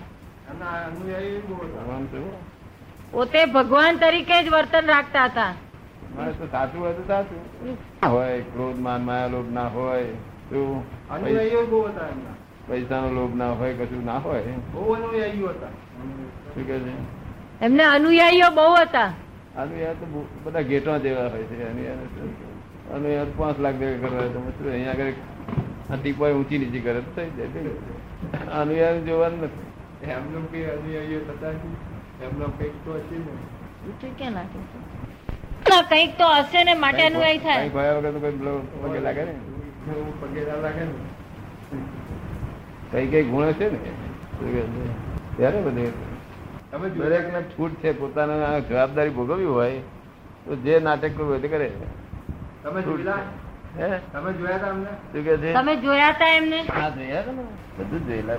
પોતે 3.11 3.45
ભગવાન 3.45 3.97
તરીકે 3.97 4.43
જ 4.43 4.49
વર્તન 4.49 4.85
રાખતા 4.85 5.25
હતા. 5.25 5.53
મારે 6.15 6.31
તો 6.31 6.47
સાચું 6.47 6.81
હોય 6.81 6.93
તો 6.93 7.07
સાચું. 7.07 8.11
હોય 8.11 8.39
ક્રોધ 8.39 8.79
માન 8.79 9.05
માયા 9.05 9.27
લોભ 9.27 9.53
ના 9.53 9.67
હોય 9.67 10.05
શું 10.49 10.83
અનુયાયીઓ 11.09 11.65
બહુ 11.71 11.79
હતા 11.87 12.07
એમના. 12.13 12.35
પૈસાનો 12.67 13.09
લોભ 13.17 13.35
ના 13.35 13.51
હોય 13.59 13.73
કશું 13.73 14.05
ના 14.05 14.19
હોય. 14.25 14.41
બહુ 14.73 14.93
અનુયાયીઓ 14.93 15.49
હતા. 15.49 15.73
શું 16.53 16.67
કે 16.67 16.79
છે? 16.79 16.93
એમના 17.61 17.89
અનુયાયીઓ 17.91 18.49
બહુ 18.51 18.67
હતા. 18.81 19.09
અનુયાય 19.61 19.95
તો 20.01 20.05
બધા 20.45 20.61
ગેટો 20.71 20.99
જેવા 21.05 21.29
હોય 21.33 21.45
છે. 21.51 21.55
અનુયાય 21.71 22.07
શું? 22.13 23.33
પાંચ 23.37 23.59
લાખ 23.59 23.75
ભેગા 23.81 23.99
કરવા 24.03 24.19
હોય 24.19 24.29
તો 24.35 24.39
મતલબ 24.39 24.67
અહીંયા 24.73 24.91
આગળ 24.91 25.13
આ 25.91 25.97
ટીપાય 25.97 26.33
ઊંચી 26.39 26.59
નીચી 26.63 26.83
કરે 26.85 27.01
તો 27.07 27.11
થઈ 27.17 27.29
જાય 27.37 27.71
અનુયાય 28.61 29.01
જોવાનું 29.09 29.39
નથી. 29.43 29.65
એમનો 30.15 30.39
કઈ 30.51 30.65
અનુયાયીઓ 30.75 31.19
થતા 31.27 31.53
એમનો 32.25 32.45
કંઈક 32.57 32.75
તો 32.85 32.91
હશે 32.99 33.17
ને. 33.25 33.33
ક્યાં 34.17 34.33
નાખે? 34.33 34.59
કંઈક 35.91 36.11
તો 36.17 36.25
હશે 36.39 36.63
ને 36.63 36.73
માટે 36.85 37.03
અનુયાયી 37.09 37.43
થાય. 37.45 37.69
ભયા 37.77 37.95
વગર 37.99 38.11
તો 38.15 38.89
કઈ 38.93 39.03
લાગે 39.07 39.23
ને 39.29 39.33
એવું 39.91 40.21
પગેરા 40.21 40.61
લાગે 40.61 40.79
ને. 40.79 40.93
કઈ 42.91 43.07
કઈ 43.07 43.23
ગુણ 43.23 43.51
છે 43.51 43.71
ને? 43.71 43.79
ત્યારે 45.37 45.61
બધે. 45.61 45.91
તમે 46.71 46.89
દરેક 46.89 47.33
ને 47.33 47.41
છૂટ 47.41 47.73
છે 47.73 47.91
પોતાના 47.91 48.59
જવાબદારી 48.59 49.09
ભોગવવી 49.09 49.45
હોય 49.45 49.79
તો 50.45 50.55
જે 50.55 50.79
નાટક 50.79 51.17
કરવું 51.17 51.29
હોય 51.31 51.39
તે 51.39 51.47
કરે. 51.47 51.71
તમે 52.63 52.81
જોયેલા? 52.81 53.17
તમે 54.13 54.33
જોયા 54.33 54.57
હતા 54.57 54.69
અમને 54.69 54.89
શું 55.13 55.23
કે 55.23 55.37
છે? 55.37 55.53
તમે 55.53 55.75
જોયા 55.75 56.11
હતા 56.11 56.27
એમને? 56.27 56.61
હા 56.61 56.89
જોયા 56.89 57.21
હતા 57.21 57.33
બધું 57.77 58.07
જોયેલા 58.07 58.37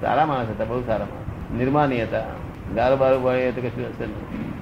સારા 0.00 0.26
માણસ 0.26 0.48
હતા 0.48 0.64
બહુ 0.64 0.82
સારા 0.86 1.06
માણસ. 1.06 1.52
નિર્માની 1.58 2.02
હતા. 2.02 2.24
ગારો 2.74 2.96
બારો 2.96 3.20
ભણે 3.20 3.52
તો 3.52 3.60
કશું 3.60 3.84
હશે 3.88 4.06
નહીં. 4.06 4.52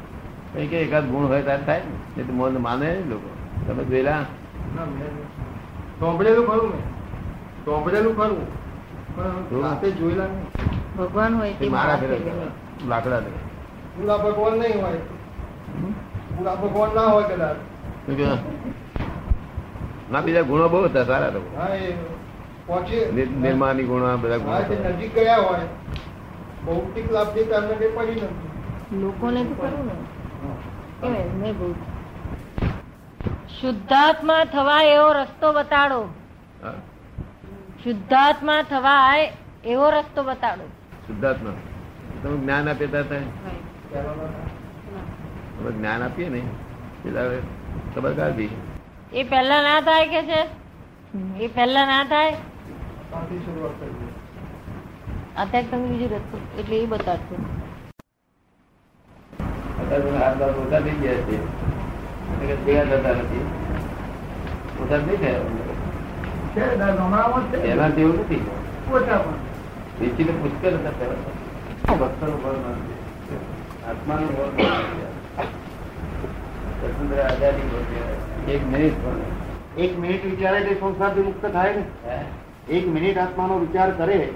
કઈ 0.55 0.67
કઈ 0.67 0.77
એકાદ 0.77 1.05
ગુણ 1.05 1.27
હોય 1.27 1.43
ત્યારે 1.43 1.63
થાય 1.63 1.81
ને. 1.81 2.23
એ 2.23 2.27
તો 2.27 2.33
મોન 2.33 2.61
માને 2.61 2.87
નહીં 2.87 3.11
લોકો. 3.11 3.29
તમે 3.67 3.85
જોયેલા? 3.85 4.21
ના, 4.77 4.85
મેં 4.85 5.26
સાંભળેલું 6.01 6.47
ખરું 6.47 6.71
મેં. 6.71 6.81
સાંભળેલું 7.65 8.17
ખરું. 8.17 8.67
પણ 9.17 9.63
રાતે 9.63 9.91
જોયેલા 9.91 10.25
નહીં. 10.25 10.45
ભગવાન 10.97 11.35
હોય 11.35 11.53
તે 11.53 11.69
મારા 11.69 11.97
ઘરે 11.97 12.21
લાકડા 12.89 13.21
ને 13.21 13.27
પૂરા 13.27 14.17
ભગવાન 14.17 14.59
નહીં 14.59 14.83
હોય. 14.83 14.93
પૂરા 16.39 16.55
ભગવાન 16.55 16.95
ના 16.95 17.01
હોય 17.01 17.25
કદાચ. 17.25 17.57
ના 20.13 20.21
બીજા 20.21 20.43
ગુણો 20.43 20.69
બહુ 20.69 20.85
હતા 20.85 21.05
સારા 21.05 21.31
તો. 21.31 21.41
હા 21.59 21.75
એ 21.75 21.93
પહોંચી 22.67 23.13
નિર- 23.13 23.31
નિર્માની 23.31 23.85
ગુણો 23.85 24.17
બધા 24.17 24.37
ગુણો 24.37 24.89
નજીક 24.89 25.15
ગયા 25.15 25.37
હોય. 25.37 25.59
ભૌતિક 26.67 27.13
લાભથી 27.13 27.45
તો 27.45 27.55
એમને 27.55 27.75
કઈ 27.75 27.89
પડી 27.89 28.21
નથી. 28.21 28.99
લોકોને 29.01 29.45
તો 29.45 29.55
કરવું 29.55 29.87
ને. 29.87 29.93
કેવાય 31.01 31.19
એમને 31.19 31.53
બહુ 31.53 31.75
શુદ્ધાત્મા 33.61 34.43
થવા 34.55 34.83
એવો 34.95 35.09
રસ્તો 35.13 35.49
બતાડો. 35.53 36.01
શુદ્ધાત્મા 37.85 38.63
થવાય 38.71 39.25
એવો 39.65 39.87
રસ્તો 39.91 40.21
બતાડો. 40.23 40.67
શુદ્ધાત્મા. 41.07 41.57
તમે 42.23 42.37
જ્ઞાન 42.37 42.69
આપીએ 42.69 42.89
ત્યારે 42.93 43.19
જ્ઞાન 45.77 46.03
આપીએ 46.03 46.29
ને 46.29 46.41
ખબર 47.95 48.13
કાઢી 48.13 48.53
એ 49.13 49.23
પહેલા 49.31 49.63
ના 49.63 49.81
થાય 49.89 50.07
કે 50.15 50.21
છે? 50.31 50.41
એ 51.45 51.47
પહેલા 51.57 51.87
ના 51.87 52.05
થાય? 52.05 52.33
અત્યારે 55.37 55.67
તમે 55.71 55.87
બીજું 55.89 56.11
રસ્તો 56.17 56.37
એટલે 56.61 56.77
એ 56.83 56.87
બતાડશો. 56.87 57.35
અત્યારે 59.81 60.11
હાથ 60.19 60.43
થઈ 60.87 60.97
ગયા 61.03 61.25
છે. 61.29 61.37
ભેગા 62.65 62.85
થતા 62.85 63.11
નથી 63.11 63.43
ઓછા 64.81 64.97
નહીં 64.97 65.21
થયા 65.21 65.39
નથી. 65.39 65.67
વેચીને 70.01 70.33
હતા 70.77 70.91
પહેલા 70.91 71.97
ભક્તનું. 71.97 72.77
આત્માનું 73.89 74.31
સ્વતંત્ર 76.81 77.21
આઝાદી 77.23 78.53
એક 78.53 78.63
મિનિટ 78.67 78.95
પણ. 79.05 79.81
એક 79.81 79.99
મિનિટ 79.99 80.25
વિચારે 80.25 80.61
તે 80.61 80.75
સંસારથી 80.75 81.23
મુક્ત 81.23 81.47
થાય 81.47 81.73
ને? 81.73 81.83
એક 82.69 82.89
મિનિટ 82.89 83.19
આત્માનો 83.19 83.59
વિચાર 83.59 83.91
કરે 83.91 84.33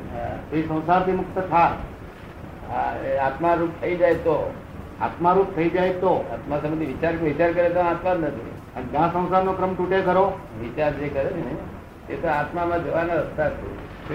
તે 0.51 0.57
એ 0.57 0.63
સંસારથી 0.69 1.13
મુક્ત 1.13 1.39
થાય. 1.51 3.17
આત્મા 3.17 3.55
રૂપ 3.55 3.71
થઈ 3.81 3.97
જાય 3.97 4.15
તો. 4.15 4.55
આત્મારૂપ 5.01 5.51
થઈ 5.57 5.69
જાય 5.69 5.93
તો 5.95 6.13
આત્મા 6.33 6.59
સંબંધી 6.63 6.87
વિચાર 6.87 7.17
વિચાર 7.17 7.53
કરે 7.53 7.69
તો 7.69 7.81
આત્મા 7.81 8.15
જ 8.15 8.25
નથી. 8.25 8.51
અને 8.77 8.87
જ્યાં 8.87 9.13
સંસારનો 9.13 9.53
ક્રમ 9.53 9.75
તૂટે 9.75 10.01
ખરો, 10.01 10.25
વિચાર 10.61 10.93
જે 10.93 11.09
કરે 11.09 11.31
ને, 11.37 12.13
એ 12.13 12.17
તો 12.17 12.29
આત્મામાં 12.29 12.85
જવાના 12.85 13.15
રસ્તા 13.15 13.51
છે? 13.51 14.11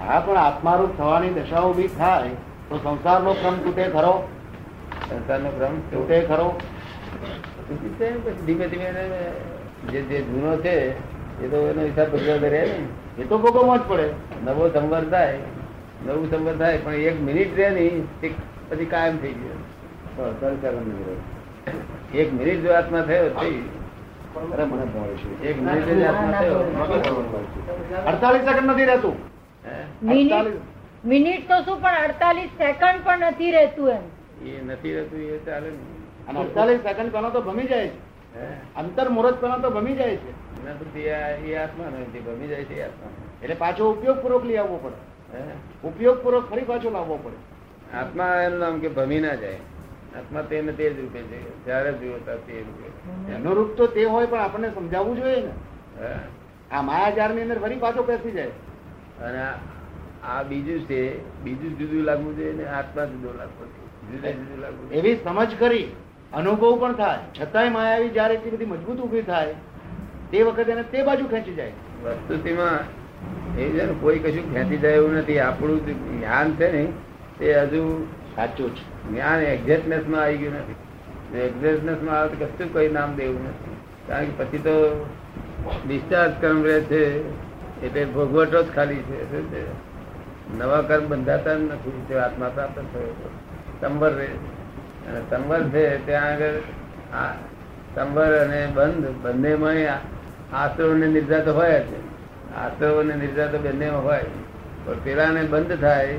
હા, 0.00 0.20
પણ 0.20 0.36
આત્મારૂપ 0.36 0.96
થવાની 0.98 1.30
દશા 1.30 1.60
બી 1.76 1.88
થાય 1.88 2.28
તો 2.68 2.78
સંસારનો 2.78 3.32
ક્રમ 3.32 3.56
તૂટે 3.58 3.84
ખરો? 3.88 4.14
સંસારનો 5.10 5.50
ક્રમ 5.50 5.74
તૂટે 5.90 6.20
ખરો? 6.20 6.48
ધીમે 8.46 8.66
ધીમે 8.68 8.88
જે 9.92 10.00
જે 10.02 10.20
જૂનો 10.22 10.56
છે, 10.56 10.76
એ 11.44 11.48
તો 11.48 11.56
એનો 11.68 11.82
હિસાબ 11.82 12.08
ભજવતો 12.08 12.48
રહે 12.48 12.62
ને. 12.66 13.22
એ 13.22 13.24
તો 13.24 13.38
ભોગવવો 13.38 13.76
જ 13.76 13.80
પડે. 13.88 14.06
નવો 14.44 14.68
સંવર 14.68 15.04
થાય, 15.04 15.38
નવું 16.06 16.30
સંવર 16.30 16.56
થાય, 16.56 16.78
પણ 16.78 16.94
એક 16.94 17.20
મિનિટ 17.20 17.58
રહે 17.58 17.70
નહીં 17.70 18.06
પછી 18.68 18.84
કાયમ 18.84 19.16
થઈ 19.16 19.32
ગયો. 19.32 19.63
એક 22.14 22.32
મિનિટ 22.32 22.60
જો 22.62 22.72
આત્મા 22.72 23.00
થયો. 23.00 23.24
એક 25.42 25.62
મિનિટ 25.62 25.84
જ 25.84 26.02
આત્મા 26.02 26.40
અડતાલીસ 28.06 28.42
સેકન્ડ 28.42 28.70
નથી 28.70 28.84
રહેતું. 28.84 29.16
મિનિટ 30.02 30.34
મિનિટ 31.04 31.48
તો 31.48 31.60
શું 31.62 31.82
પણ 31.82 32.04
અડતાલીસ 32.04 32.50
સેકન્ડ 32.50 33.04
પણ 33.04 33.18
નથી 33.18 33.50
રહેતું 33.50 33.90
એમ. 33.90 34.02
એ 34.46 34.62
નથી 34.66 34.94
રહેતું 34.94 35.20
એ 35.20 35.38
ચાલે 35.38 35.68
અને 36.28 36.40
અડતાલીસ 36.40 36.80
સેકન્ડ 36.80 37.12
પેલો 37.12 37.30
તો 37.30 37.40
ભમી 37.42 37.64
જાય 37.64 37.88
છે. 37.88 37.98
અંતર 38.76 39.08
મુહૂર્ત 39.08 39.40
પેલો 39.40 39.58
તો 39.58 39.70
ભમી 39.70 39.94
જાય 39.94 40.16
છે. 40.16 40.30
એના 40.62 40.72
પછી 40.72 41.50
એ 41.52 41.56
આત્મા 41.56 41.84
નથી 41.84 42.20
ભમી 42.20 42.46
જાય 42.46 42.64
છે 42.64 42.82
આત્મા 42.82 43.10
એટલે 43.42 43.54
પાછો 43.54 43.90
ઉપયોગપૂર્વક 43.90 44.44
લઈ 44.44 44.56
આવવો 44.56 44.76
પડે. 44.76 44.96
હે? 45.36 45.42
ઉપયોગપૂર્વક 45.88 46.50
ફરી 46.50 46.62
પાછો 46.62 46.90
લાવવો 46.90 47.16
પડે. 47.16 47.36
આત્મા 47.96 48.42
એનું 48.42 48.58
નામ 48.58 48.78
કે 48.78 48.88
ભમી 48.88 49.20
ના 49.20 49.34
જાય. 49.34 49.73
આત્મા 50.16 50.42
તેને 50.42 50.72
તે 50.72 50.90
જ 50.90 51.00
રૂપે 51.00 51.18
છે. 51.18 51.64
જ્યારે 51.64 51.92
ત્યારે 51.92 52.40
તે 52.46 52.60
રૂપે 52.60 53.32
એનો 53.32 53.52
રૂપ 53.52 53.74
તો 53.74 53.86
તે 53.86 54.04
હોય 54.04 54.26
પણ 54.26 54.38
આપણને 54.38 54.70
સમજાવવું 54.70 55.16
જોઈએ 55.16 55.36
ને. 55.36 55.50
આ 56.70 56.82
માયાજારની 56.82 57.42
અંદર 57.42 57.58
ફરી 57.58 57.76
પાછો 57.76 58.02
બેસી 58.02 58.30
જાય. 58.30 58.46
અને 59.20 59.42
આ- 60.22 60.42
બીજું 60.42 60.80
છે 60.80 61.18
બીજું 61.42 61.78
જુદું 61.78 62.02
લાગવું 62.02 62.36
જોઈએ 62.36 62.52
ને 62.52 62.64
આત્મા 62.64 63.04
જુદો 63.04 63.38
લાગવો 63.38 63.64
જુદા 64.12 64.30
જુદું 64.30 64.58
લાગવું 64.58 64.92
એવી 64.92 65.16
સમજ 65.16 65.48
કરી 65.58 65.88
અનુભવ 66.32 66.80
પણ 66.80 66.92
થાય. 66.92 67.18
છતાંય 67.40 67.68
માયાવી 67.68 68.08
જયારે 68.08 68.34
એટલી 68.34 68.50
બધી 68.50 68.64
મજબૂત 68.64 69.00
ઊભી 69.00 69.22
થાય 69.22 69.54
તે 70.30 70.42
વખતે 70.42 70.72
એને 70.72 70.82
તે 70.82 71.02
બાજુ 71.02 71.26
ખેંચી 71.26 71.54
જાય. 71.54 71.72
વસ્તુમાં 72.04 73.04
એ 73.56 73.68
છે 73.68 73.86
ને 73.86 73.94
કોઈ 74.00 74.18
કશું 74.18 74.54
ખેંચી 74.54 74.76
જાય 74.76 74.92
એવું 74.92 75.14
નથી. 75.14 75.38
આપણું 75.38 75.86
જે 75.86 75.92
જ્ઞાન 75.92 76.52
છે 76.52 76.72
ને 76.72 76.92
તે 77.38 77.54
હજુ 77.60 78.06
સાચું 78.36 78.76
છે 78.76 79.08
જ્ઞાન 79.08 79.40
એક્ઝેક્ટનેસમાં 79.40 80.22
આવી 80.22 80.36
ગયું 80.36 80.54
નથી. 80.54 80.74
એક્ઝેક્ટનેસમાં 81.38 82.20
આવે 82.20 82.36
તો 82.36 82.44
કશું 82.44 82.72
કોઈ 82.72 82.88
નામ 82.88 83.14
દેવું 83.14 83.44
નથી. 83.48 83.76
કારણ 84.08 84.24
કે 84.24 84.44
પછી 84.44 84.58
તો 84.58 85.06
ડિસ્ચાર્જ 85.86 86.32
કર્મ 86.40 86.62
રહે 86.62 86.80
છે, 86.80 87.04
એટલે 87.86 88.04
ભોગવટો 88.04 88.62
જ 88.62 88.66
ખાલી 88.74 88.96
છે. 88.96 89.18
શું 89.30 89.44
છે? 89.52 89.94
નવા 90.58 90.82
કર્મ 90.82 91.04
બંધાતા 91.04 91.54
જ 91.54 91.60
નથી 91.60 92.04
તે 92.08 92.18
આત્મા 92.18 92.48
પ્રાપ્ત 92.48 92.78
થયો. 92.78 93.30
સંવર 93.80 94.12
રહે 94.12 94.30
અને 95.06 95.20
સંવર 95.30 95.62
છે 95.68 96.06
ત્યાં 96.06 96.32
આગળ 96.32 96.54
આ 97.14 97.32
સંવર 97.94 98.38
અને 98.38 98.68
બંધ 98.74 99.08
બંનેમાં 99.22 99.76
આશ્રવ 100.52 100.94
ને 100.94 101.06
નિર્જા 101.06 101.40
તો 101.40 101.52
હોય 101.54 101.80
જ. 101.80 101.92
આશ્રવ 102.56 103.00
અને 103.00 103.14
નિર્જા 103.14 103.46
તો 103.46 103.58
બંનેમાં 103.58 104.04
હોય. 104.04 104.24
પણ 104.84 104.98
પેલાને 105.04 105.42
બંધ 105.42 105.80
થાય 105.80 106.14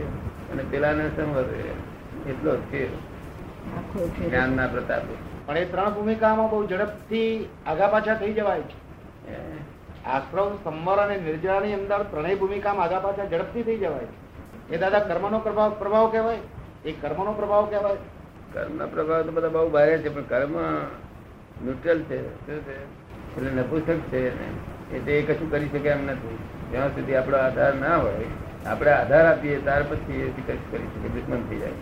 અને 0.52 0.64
પેલાને 0.72 1.10
સંવર 1.16 1.44
રહે. 1.44 1.75
એટલો 2.30 2.56
જ 2.56 2.64
ફેર 2.72 2.90
આખો 3.78 4.08
જ્ઞાનના 4.08 4.68
પ્રતાપે. 4.68 5.14
પણ 5.46 5.58
એ 5.58 5.66
ત્રણ 5.66 5.94
ભૂમિકામાં 5.94 6.50
બહુ 6.50 6.68
ઝડપથી 6.68 7.50
આગા 7.68 7.88
પાછા 7.88 8.16
થઈ 8.16 8.34
જવાય 8.34 8.62
છે? 8.62 8.76
આશ્રમ 10.06 10.56
સંવર 10.64 10.98
અને 10.98 11.16
નિર્જરાની 11.18 11.74
અંદર 11.74 12.02
ત્રણેય 12.04 12.36
ભૂમિકામાં 12.36 12.86
આગા 12.86 13.00
પાછા 13.00 13.26
ઝડપથી 13.26 13.64
થઈ 13.64 13.78
જવાય 13.78 14.08
છે. 14.12 14.76
એ 14.76 14.78
દાદા 14.78 15.00
કર્મનો 15.00 15.40
પ્રભાવ 15.40 15.72
પ્રભાવ 15.80 16.12
કહેવાય? 16.12 16.38
એ 16.86 16.92
કર્મનો 16.92 17.32
પ્રભાવ 17.34 17.66
કહેવાય? 17.66 17.98
કર્મ 18.54 18.78
પ્રભાવ 18.86 19.22
તો 19.22 19.32
બધા 19.32 19.48
બહુ 19.48 19.70
ભારે 19.70 19.98
છે 19.98 20.10
પણ 20.10 20.22
કર્મ 20.22 20.56
ન્યુટ્રલ 21.64 22.00
છે. 22.02 22.20
એટલે 22.48 23.50
નપુસક 23.52 23.90
છે 24.12 24.22
ને. 24.40 24.48
એટલે 24.98 25.20
એ 25.20 25.22
કશું 25.24 25.52
કરી 25.52 25.70
શકે 25.70 25.90
એમ 25.90 26.06
નથી. 26.06 26.38
જ્યાં 26.72 26.90
સુધી 26.90 27.16
આપણો 27.16 27.38
આધાર 27.38 27.74
ના 27.76 27.98
હોય 27.98 28.30
આપણે 28.66 28.92
આધાર 28.92 29.26
આપીએ 29.26 29.58
ત્યાર 29.60 29.84
પછી 29.84 30.22
એ 30.22 30.30
કશું 30.48 30.72
કરી 30.72 30.90
શકે 30.94 31.10
દુશ્મન 31.10 31.42
થઈ 31.50 31.60
જાય. 31.60 31.78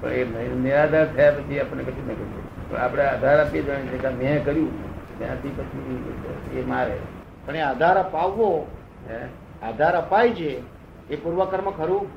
પણ 0.00 0.08
એ 0.08 0.54
નિરાધાર 0.54 1.06
થયા 1.06 1.30
પછી 1.30 1.60
આપણને 1.60 1.82
કશું 1.82 2.06
નહીં 2.06 2.18
કરી 2.18 2.42
પણ 2.70 2.76
આપણે 2.76 3.04
આધાર 3.04 3.46
આપીએ 3.46 3.62
જાણીએ 3.62 3.98
કે 3.98 4.08
મેં 4.08 4.44
કર્યું. 4.44 4.90
ત્યાંથી 5.18 5.48
પછી 5.48 6.60
એ 6.60 6.64
મારે. 6.64 6.98
પણ 7.46 7.56
એ 7.56 7.60
આધાર 7.60 7.98
અપાવવો 7.98 8.66
હે? 9.10 9.18
આધાર 9.66 9.96
અપાય 9.96 10.30
છે 10.30 10.62
એ 11.08 11.16
પૂર્વકર્મ 11.16 11.70
ખરું? 11.70 12.08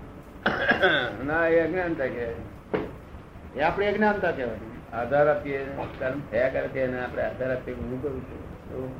ના 1.28 1.48
એ 1.48 1.60
અજ્ઞાનતા 1.60 2.06
કે 2.06 2.25
એ 3.56 3.62
આપણે 3.62 3.88
અજ્ઞાનતા 3.88 4.32
કહેવાય. 4.32 4.58
આધાર 4.94 5.30
આપીએ 5.30 5.66
કર્મ 6.00 6.20
થયા 6.32 6.50
કરે 6.50 6.68
છે 6.68 6.84
એને 6.84 7.04
આપણે 7.04 7.24
આધાર 7.24 7.56
આપીએ 7.56 7.74
હું 7.74 8.02
કરું 8.02 8.22
છું. 8.22 8.96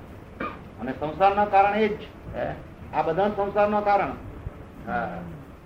અને 0.82 0.92
સંસારના 0.92 1.46
કારણ 1.46 1.75
એ 1.75 1.88
જ 1.88 1.98
હે? 2.36 2.48
આ 2.94 3.02
બધા 3.02 3.28
સંસારના 3.28 3.82
કારણ. 3.82 4.12
હા. 4.88 5.22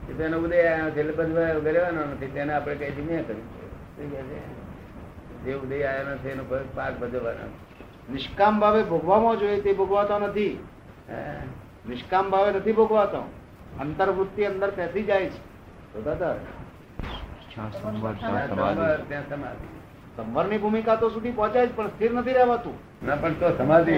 એ 0.10 0.14
તો 0.14 0.38
ઉદય 0.40 0.68
આવ્યો 0.68 0.90
છે 0.90 1.00
એટલે 1.00 1.14
બધું 1.14 1.64
ગરેવાનો 1.64 2.02
નથી 2.02 2.28
તેને 2.28 2.54
આપણે 2.54 2.76
કઈ 2.76 2.92
થી 2.92 3.24
કર્યું? 3.28 3.46
જે 5.46 5.54
ઉદય 5.54 5.84
આવ્યો 5.84 6.14
નથી 6.14 6.30
એનો 6.30 6.44
પાક 6.76 7.00
ભજવવાનો. 7.00 7.48
નિષ્કામ 8.14 8.60
ભાવે 8.60 8.84
ભોગવામાં 8.84 9.36
જોઈએ 9.36 9.62
તે 9.62 9.74
ભોગવાતો 9.74 10.20
નથી. 10.20 10.54
નિષ્કામ 11.90 12.30
ભાવે 12.30 12.52
નથી 12.52 12.72
ભોગવાતો. 12.72 13.22
અંતર્વૃત્તિ 13.80 14.44
અંદર 14.44 14.70
પેસી 14.70 15.04
જાય 15.04 15.26
છે. 15.26 15.40
તો 15.94 16.02
દાદા 16.02 16.36
સમાધિ. 19.30 19.68
સંવરની 20.18 20.58
ભૂમિકા 20.58 20.96
તો 20.96 21.10
સુધી 21.10 21.32
પહોંચાય 21.32 21.68
જ 21.68 21.70
પણ 21.76 21.88
સ્થિર 21.88 22.12
નથી 22.14 22.34
રહેવાતું. 22.34 22.76
ના 23.08 23.16
પણ 23.16 23.34
તો 23.34 23.58
સમાધિ 23.58 23.98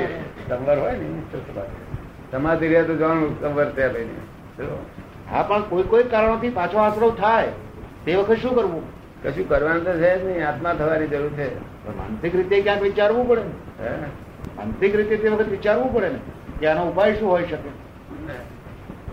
સંવર 0.49 0.77
હોય 0.79 0.91
ને 0.91 1.21
સમાધિ. 2.31 2.67
રહે 2.67 2.83
તો 2.83 2.95
જાણવું 2.95 3.41
સંવર 3.41 3.65
ત્યાં 3.65 3.93
ભાઈ 3.93 4.09
હા 5.31 5.43
પણ 5.43 5.61
કોઈ 5.61 5.83
કોઈ 5.83 6.03
કારણોથી 6.03 6.49
પાછો 6.49 6.77
આશરો 6.77 7.09
થાય. 7.09 7.51
તે 8.05 8.15
વખત 8.15 8.37
શું 8.41 8.55
કરવું? 8.55 8.83
કશું 9.23 9.49
કરવાનું 9.49 9.83
તો 9.83 9.91
છે 9.91 10.11
જ 10.19 10.25
નહીં 10.25 10.47
આત્મા 10.47 10.73
થવાની 10.73 11.07
જરૂર 11.07 11.29
છે. 11.29 11.47
માનસિક 11.97 12.35
રીતે 12.35 12.61
ક્યાંક 12.61 12.81
વિચારવું 12.81 13.27
પડે 13.27 13.41
ને. 13.41 14.07
માનસિક 14.57 14.95
રીતે 14.95 15.17
તે 15.17 15.29
વખત 15.29 15.49
વિચારવું 15.49 15.93
પડે 15.93 16.09
ને 16.09 16.19
કે 16.59 16.67
આનો 16.67 16.87
ઉપાય 16.89 17.15
શું 17.15 17.29
હોઈ 17.31 17.47
શકે? 17.47 17.69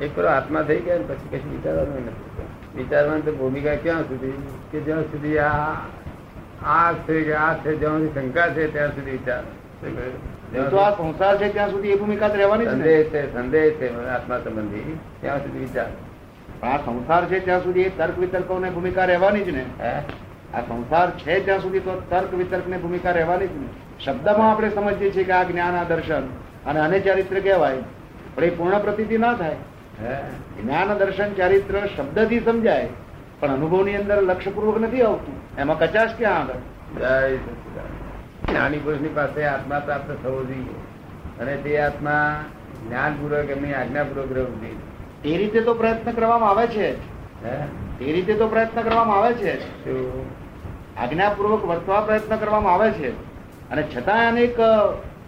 એક 0.01 0.17
પેલો 0.17 0.29
આત્મા 0.29 0.63
થઈ 0.63 0.81
ગયા 0.81 0.99
ને 0.99 1.05
પછી 1.05 1.29
કશું 1.33 1.51
વિચારવાનું 1.51 2.07
નથી. 2.07 2.49
વિચારવાની 2.77 3.23
તો 3.23 3.33
ભૂમિકા 3.33 3.77
ક્યાં 3.83 4.03
સુધી? 4.03 4.33
કે 4.73 4.81
જ્યાં 4.81 5.03
સુધી 5.03 5.39
આ 5.39 5.77
આ 6.65 6.93
છે 6.93 7.23
કે 7.23 7.35
આ 7.35 7.55
છે 7.55 7.77
જ્યાં 7.77 7.99
સુધી 7.99 8.15
શંકા 8.15 8.49
છે 8.49 8.73
ત્યાં 8.73 8.93
સુધી 8.95 9.11
વિચાર. 9.11 9.43
તો 10.71 10.77
આ 10.77 10.91
સંસાર 10.91 11.39
છે 11.39 11.49
ત્યાં 11.49 11.71
સુધી 11.71 11.91
એ 11.91 11.97
ભૂમિકા 11.97 12.27
રહેવાની 12.27 12.67
સંદેહ 12.67 13.03
છે 13.05 13.33
સંદેહ 13.33 13.71
છે 13.71 14.09
આત્મા 14.09 14.39
સંબંધી. 14.45 14.99
ત્યાં 15.21 15.39
સુધી 15.39 15.59
વિચાર. 15.59 15.87
આ 16.63 16.77
સંસાર 16.77 17.27
છે 17.27 17.45
ત્યાં 17.45 17.63
સુધી 17.63 17.85
તર્ક 17.85 17.99
તર્ક 17.99 18.19
વિતર્કોને 18.19 18.71
ભૂમિકા 18.71 19.05
રહેવાની 19.05 19.41
જ 19.41 19.49
ને. 19.49 19.65
આ 20.55 20.61
સંસાર 20.61 21.19
છે 21.19 21.45
ત્યાં 21.45 21.61
સુધી 21.61 21.81
તો 21.81 22.03
તર્ક 22.11 22.35
વિતર્કની 22.35 22.77
ભૂમિકા 22.77 23.11
રહેવાની 23.11 23.47
જ 23.47 23.51
ને. 23.53 23.67
શબ્દમાં 24.05 24.53
આપણે 24.53 24.71
સમજીએ 24.71 25.11
છીએ 25.11 25.25
કે 25.25 25.33
આ 25.33 25.43
જ્ઞાન 25.43 25.75
આ 25.75 25.85
દર્શન 25.85 26.23
અને 26.67 26.81
આને 26.81 27.01
ચારિત્ર 27.01 27.41
કહેવાય. 27.41 27.77
પણ 28.35 28.45
એ 28.45 28.51
પૂર્ણ 28.51 28.79
પ્રતીતિ 28.79 29.19
ના 29.19 29.35
થાય. 29.35 29.57
જ્ઞાન 30.63 30.95
દર્શન 30.95 31.35
ચારિત્ર 31.35 31.87
શબ્દથી 31.87 32.41
સમજાય 32.41 32.89
પણ 33.41 33.51
અનુભવની 33.51 33.97
અંદર 33.97 34.23
લક્ષ્યપૂર્વક 34.23 34.81
નથી 34.81 35.03
આવતું. 35.03 35.35
એમાં 35.59 35.79
કચાશ 35.79 36.11
ક્યાં 36.19 36.41
આગળ. 36.41 36.55
જ્ઞાની 38.51 38.79
પુરુષની 38.79 39.09
પાસે 39.09 39.45
આત્મા 39.45 39.79
પ્રાપ્ત 39.79 40.11
થવો 40.23 40.45
જોઈએ. 40.45 40.75
અને 41.41 41.57
તે 41.57 41.81
આત્મા 41.81 42.45
જ્ઞાનપૂર્વક 42.89 43.51
એમની 43.51 43.73
આજ્ઞાપૂર્વક 43.73 44.33
રહેવું 44.33 44.61
જોઈએ 44.61 44.96
એ 45.27 45.37
રીતે 45.37 45.61
તો 45.61 45.75
પ્રયત્ન 45.75 46.11
કરવામાં 46.13 46.51
આવે 46.51 46.67
છે. 46.67 46.89
તે 47.99 48.13
રીતે 48.13 48.35
તો 48.35 48.49
પ્રયત્ન 48.49 48.83
કરવામાં 48.83 49.19
આવે 49.19 49.33
છે. 49.35 49.53
આજ્ઞાપૂર્વક 50.97 51.65
વર્તવા 51.65 52.01
પ્રયત્ન 52.01 52.37
કરવામાં 52.37 52.75
આવે 52.75 52.91
છે. 52.91 53.11
અને 53.71 53.83
છતાં 53.83 54.29
અનેક 54.29 54.57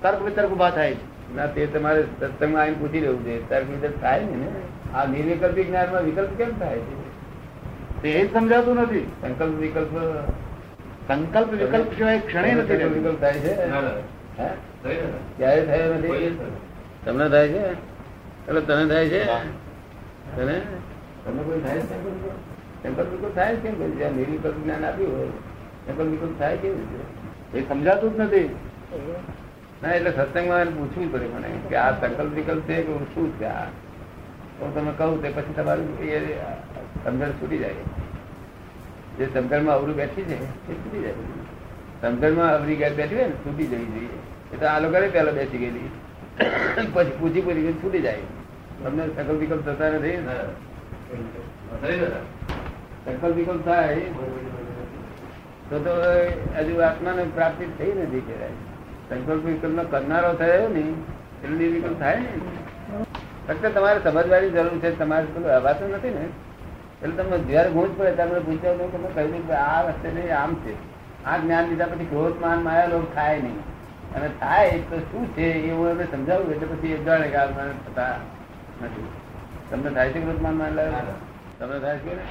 તર્ક 0.02 0.22
વિતર્ક 0.22 0.50
ઊભા 0.52 0.70
થાય 0.70 0.94
છે. 0.94 1.34
ના 1.36 1.46
તે 1.46 1.66
તમારે 1.66 2.02
સત્સંગમાં 2.20 2.62
આવીને 2.62 2.76
પૂછી 2.80 3.00
લેવું 3.00 3.24
છે. 3.24 3.48
તર્ક 3.48 3.70
વિતર્ક 3.70 4.00
થાય 4.00 4.20
ને? 4.20 4.48
આ 4.94 5.04
નિર્વિકલ્પી 5.04 5.64
જ્ઞાનમાં 5.64 6.02
વિકલ્પ 6.02 6.30
કેમ 6.38 6.58
થાય 6.58 6.78
છે? 6.78 6.96
તે 8.02 8.08
એ 8.08 8.26
જ 8.26 8.32
સમજાતું 8.32 8.76
નથી. 8.76 9.06
સંકલ્પ 9.20 9.54
વિકલ્પ? 9.54 9.92
સંકલ્પ 11.08 11.50
વિકલ્પ 11.52 11.88
સિવાય 11.96 12.18
ક્ષણે 12.18 12.54
નથી 12.54 12.76
વિકલ્પ 12.76 13.20
થાય 13.20 13.32
છે? 13.32 13.52
ક્યારે 15.36 15.60
થયો 15.66 15.94
નથી? 15.94 16.38
તમને 17.04 17.28
થાય 17.28 17.48
છે? 17.48 17.62
એટલે 18.48 18.60
તને 18.60 18.84
થાય 18.86 19.08
છે? 19.08 19.22
તને 20.38 20.60
તમને 21.24 21.42
કોઈ 21.42 21.60
થાય 21.60 21.74
છે 21.74 21.88
સંકલ્પ 21.88 22.04
વિકલ્પ? 22.04 22.36
સંકલ્પ 22.82 23.10
વિકલ્પ 23.10 23.34
થાય 23.34 23.56
જ 23.56 23.58
કેમ 23.58 23.74
કે 23.74 23.90
જ્યાં 23.90 24.12
નિર્વિકલ્પ 24.12 24.54
જ્ઞાન 24.64 24.84
આપ્યું 24.84 25.18
હોય 25.18 25.28
સંકલ્પ 25.86 26.10
વિકલ્પ 26.10 26.38
થાય 26.38 26.56
કેવી 26.56 26.74
રીતે? 26.74 27.58
એ 27.58 27.68
સમજાતું 27.68 28.16
જ 28.16 28.20
નથી. 28.20 28.48
ના, 29.82 29.88
એટલે 29.88 30.10
સત્સંગમાં 30.10 30.60
એને 30.60 30.70
પૂછવું 30.70 31.12
પડે 31.12 31.26
મને 31.26 31.48
કે 31.68 31.76
આ 31.76 31.92
સંકલ્પ 32.00 32.32
વિકલ્પ 32.34 32.62
છે 32.62 32.82
કે 32.82 32.92
શું 33.14 33.38
છે 33.38 33.44
આ? 33.44 33.64
તો 34.58 34.72
તમે 34.74 34.92
કહું 34.98 35.22
તે 35.22 35.28
પછી 35.28 35.52
તમારું 35.52 35.98
એ 35.98 36.36
સમજણ 37.04 37.30
છૂટી 37.30 37.58
જાય. 37.58 37.74
જે 39.18 39.26
સમજણમાં 39.34 39.74
અવરું 39.74 39.94
બેઠી 39.94 40.22
છે, 40.22 40.34
એ 40.34 40.74
છૂટી 40.74 41.02
જાય. 41.02 41.12
સમજણમાં 42.02 42.54
અવરી 42.54 42.76
ગેર 42.76 42.94
બેઠી 42.94 43.14
હોય 43.14 43.24
ને, 43.24 43.30
છૂટી 43.30 43.66
જવી 43.66 43.86
જોઈએ. 43.86 44.18
એ 44.54 44.56
તો 44.60 44.66
આ 44.66 44.78
લોકોને 44.78 45.08
પહેલા 45.08 45.30
બેસી 45.30 45.58
ગયેલી. 45.58 45.90
પછી 46.92 47.12
પૂછી 47.20 47.40
પૂછી 47.40 47.60
ગઈ 47.60 47.72
છૂટી 47.72 48.00
જાય. 48.00 48.18
તમને 48.82 49.04
સકલ 49.16 49.36
વિકલ્પ 49.42 49.62
થતા 49.68 49.90
નથી? 49.94 50.18
સકલ 53.04 53.32
વિકલ્પ 53.38 53.62
થાય, 53.64 54.00
તો 55.70 55.76
તો 55.86 55.94
હજુ 56.56 56.74
આત્માને 56.88 57.22
પ્રાપ્તિ 57.36 57.64
થઈ 57.78 57.92
નથી 57.94 58.24
કહેવાય. 58.26 58.56
સંકલ્પ 59.08 59.42
વિકલ્પ 59.46 59.74
નો 59.78 59.84
કરનારો 59.92 60.30
થયો 60.42 60.68
ને, 60.74 60.84
એટલે 61.42 61.56
નિર્વિકલ્પ 61.56 61.96
થાય 62.00 62.18
ને. 62.20 62.30
ફક્ત 63.48 63.64
તમારે 63.74 63.98
સમજવાની 64.04 64.52
જરૂર 64.56 64.76
છે, 64.84 64.90
તમારે 64.98 65.26
પેલું 65.34 65.50
હવાતું 65.56 65.88
નથી 65.96 66.14
ને. 66.18 66.24
એટલે 67.02 67.14
તમને 67.18 67.36
જયારે 67.50 67.70
ગુંજ 67.70 67.90
પડે, 67.98 68.12
ત્યારે 68.12 68.32
મને 68.32 68.42
પૂછ્યા 68.46 68.88
તમે 68.94 69.08
કહી 69.16 69.42
કે 69.48 69.54
આ 69.64 69.80
રસ્તે 69.88 70.08
નહીં 70.16 70.32
આમ 70.40 70.52
છે. 70.64 70.72
આ 71.26 71.36
જ્ઞાન 71.42 71.64
લીધા 71.70 71.90
પછી 71.92 72.08
ક્રોધ, 72.12 72.38
માન, 72.42 72.58
માયા 72.66 72.92
લોક 72.94 73.06
થાય 73.14 73.38
નહીં. 73.44 73.60
અને 74.16 74.28
થાય 74.40 74.74
તો 74.90 74.96
શું 75.10 75.24
છે 75.36 75.46
એ 75.68 75.70
હું 75.70 75.86
એમને 75.92 76.06
સમજાવું, 76.12 76.48
એટલે 76.54 76.66
પછી 76.72 76.92
એ 76.96 76.98
જાણે 77.06 77.28
કે 77.32 77.38
આ 77.42 77.70
થતા 77.86 78.14
નથી 78.82 79.08
તમને 79.70 79.90
થાય 79.96 80.12
છે 80.12 80.20
કૃતમાન 80.20 80.56
માન 80.60 80.72
માયા 80.74 81.16
તમને 81.58 81.78
થાય 81.80 81.98
છે 81.98 82.12
ને 82.18 82.24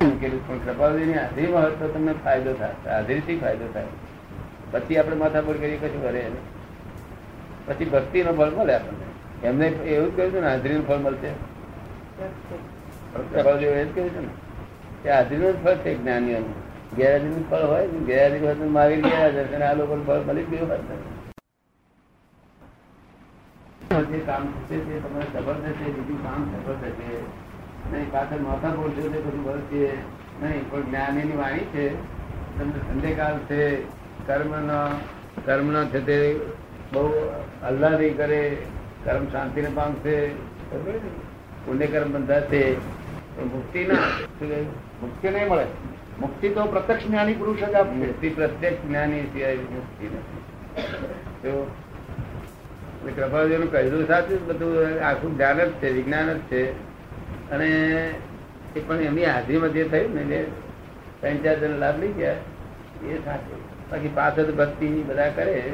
મૂકેલું 0.00 0.40
પણ 0.46 0.60
કૃપાળુજીની 0.64 1.18
હાજરીમાં 1.20 1.62
હોય 1.62 1.76
તો 1.80 1.88
તમને 1.88 2.12
ફાયદો 2.24 2.52
થાય. 2.52 2.76
હાજરીથી 2.86 3.38
ફાયદો 3.42 3.66
થાય. 3.72 3.90
પછી 4.72 4.98
આપણે 4.98 5.16
માથાપોડ 5.22 5.60
કરીએ 5.62 5.78
કશું 5.82 6.02
કરે 6.02 6.22
નહીં 6.24 6.44
પછી 7.66 7.90
ભક્તિનો 7.94 8.30
ફળ 8.32 8.52
મળે 8.58 8.74
આપણને. 8.74 9.06
એમને 9.42 9.66
એવું 9.66 10.10
જ 10.10 10.16
કહ્યું 10.16 10.32
છે 10.32 10.40
ને 10.40 10.48
હાજરીનું 10.48 10.86
ફળ 10.88 11.00
મળશે. 11.04 11.30
કૃપાલજી 13.32 13.70
એવું 13.72 13.88
જ 13.88 13.94
કહ્યું 13.94 14.10
છે 14.14 14.20
ને 14.20 14.32
કે 15.02 15.08
હાજરીનું 15.10 15.52
જ 15.52 15.58
ફળ 15.62 15.78
છે 15.84 15.90
જ્ઞાનીઓનું. 16.00 16.56
ગેરહાજરીનું 16.96 17.44
ફળ 17.50 17.64
હોય 17.70 17.86
ને 17.92 18.00
ગેરહાજરી 18.08 18.42
હોય 18.44 18.54
તો 18.54 18.64
મહાવીર 18.76 19.00
ગેરહાજર 19.02 19.46
છે 19.48 19.54
અને 19.54 19.64
આ 19.64 19.78
લોકોનું 19.80 20.04
ફળ 20.06 20.22
મળી 20.28 20.46
જ 20.50 20.52
ગયું 20.52 20.70
હોત 20.70 20.82
ને 23.98 24.04
જે 24.04 24.18
કામ 24.18 24.46
થશે 24.46 24.78
તે 24.78 25.00
તમને 25.00 25.24
સફળ 25.32 25.52
થશે 25.52 25.90
બીજું 25.90 26.22
કામ 26.22 26.40
સફળ 26.44 26.72
થશે 26.72 27.18
નહીં 27.92 28.10
પાછળ 28.10 28.40
માથા 28.40 28.68
બોલ 28.68 28.90
છે, 28.90 29.02
તે 29.02 29.20
બધું 29.20 29.44
વળશે 29.44 29.92
નહીં, 30.42 30.70
પણ 30.70 30.82
જ્ઞાનીની 30.82 31.36
વાણી 31.36 31.58
છે. 31.58 31.94
તમને 32.58 32.72
સંદેહકાલ 32.72 33.38
છે, 33.38 33.82
કર્મનો 34.26 34.80
કર્મનો 35.44 35.84
છે 35.84 36.00
તે 36.00 36.40
બહુ 36.92 37.30
અલ્લાદી 37.62 38.10
કરે, 38.10 38.56
કર્મ 39.04 39.24
શાંતિને 39.26 39.70
પામશે 39.74 40.28
ખબર 40.70 40.92
છે? 40.92 41.10
પુણ્ય 41.66 41.86
કર્મ 41.86 42.12
બંધાશે 42.12 42.74
પણ 43.36 43.44
મુક્તિ 43.44 43.84
ના 43.84 43.94
શું 43.94 44.48
કહ્યું? 44.48 44.66
મુક્તિ 45.00 45.28
નહીં 45.28 45.48
મળે. 45.48 45.66
મુક્તિ 46.20 46.48
તો 46.48 46.64
પ્રત્યક્ષ 46.64 47.06
જ્ઞાની 47.06 47.34
પુરુષ 47.34 47.58
જ 47.58 47.74
આપશે. 47.74 47.94
મુક્તિ 47.94 48.28
પ્રત્યક્ષ 48.28 48.86
જ્ઞાની 48.88 49.22
સિવાય 49.22 49.56
મુક્તિ 49.56 50.06
નથી. 50.06 50.40
તો 51.42 51.48
એટલે 51.48 51.87
કૃપાળુજીનું 53.06 53.72
કહેલું 53.72 54.06
સાચું 54.06 54.46
બધું 54.46 55.04
આખું 55.04 55.36
જ્ઞાન 55.36 55.56
જ 55.56 55.70
છે, 55.70 55.92
વિજ્ઞાન 55.92 56.32
જ 56.32 56.38
છે. 56.38 56.70
અને 57.50 57.66
એ 58.76 58.80
પણ 58.86 58.96
એમની 58.96 59.24
હાજરીમાં 59.24 59.68
જે 59.68 59.84
થયું 59.84 60.14
ને, 60.14 60.20
એટલે 60.20 60.44
ત્રણ 61.20 61.36
ચાર 61.36 61.58
જણ 61.58 61.78
લાભ 61.78 62.00
લઈ 62.00 62.12
ગયા. 62.12 62.32
એ 63.06 63.18
સાચું. 63.24 63.90
બાકી 63.90 64.08
પાછળ 64.08 64.42
તો 64.42 64.52
ભક્તિ 64.52 64.86
બધા 64.86 65.28
કરે, 65.28 65.72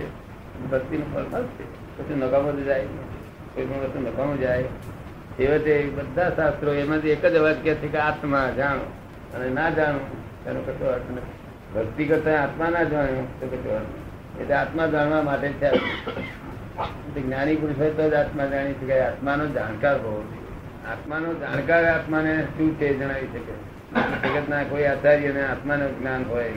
ભક્તિનું 0.70 1.14
ફળ 1.14 1.38
મળશે. 1.38 1.64
પછી 1.96 2.14
નકામો 2.14 2.52
તો 2.52 2.60
જાય 2.60 2.84
કોઈ 3.54 3.66
પણ 3.66 3.80
વસ્તુ 3.80 4.00
નકામો 4.00 4.37
જાય. 4.37 4.62
છેવટે 5.38 5.84
બધા 5.84 6.30
શાસ્ત્રો 6.30 6.72
એમાંથી 6.72 7.10
એક 7.10 7.26
જ 7.26 7.37
અવાજ 7.37 7.56
કહે 7.64 7.74
છે 7.74 7.88
કે 7.88 7.98
આત્મા 7.98 8.50
જાણો. 8.56 8.84
અને 9.34 9.50
ના 9.50 9.70
જાણવું 9.70 10.50
એનો 10.50 10.60
કશો 10.60 10.84
અર્થ 10.84 11.02
નથી. 11.10 11.78
ભક્તિ 11.78 12.04
કરતા 12.04 12.42
આત્મા 12.42 12.68
ના 12.70 12.82
જાણ્યો, 12.82 13.26
તો 13.40 13.46
કશો 13.46 13.74
અર્થ. 13.74 14.40
એટલે 14.40 14.54
આત્મા 14.54 14.87
જાણવા 14.87 15.22
માટે 15.22 15.48
છે 15.48 15.70
જ્ઞાની 17.20 17.56
પુરુષ 17.56 17.78
હોય 17.78 17.90
તો 17.90 18.10
જ 18.10 18.14
આત્મા 18.14 18.46
જાણી 18.46 18.72
શકાય 18.72 19.00
આત્માનો 19.00 19.46
જાણકાર 19.46 19.96
હોવો 19.96 20.24
આત્માનો 20.90 21.34
જાણકાર 21.34 21.84
આત્માને 21.84 22.42
શું 22.42 22.78
તે 22.78 22.94
જણાવી 22.94 23.26
શકે? 23.26 23.74
જગતના 24.28 24.62
કોઈ 24.64 24.84
આચાર્યને 24.84 25.46
આત્માનું 25.48 26.00
જ્ઞાન 26.00 26.24
હોય 26.28 26.52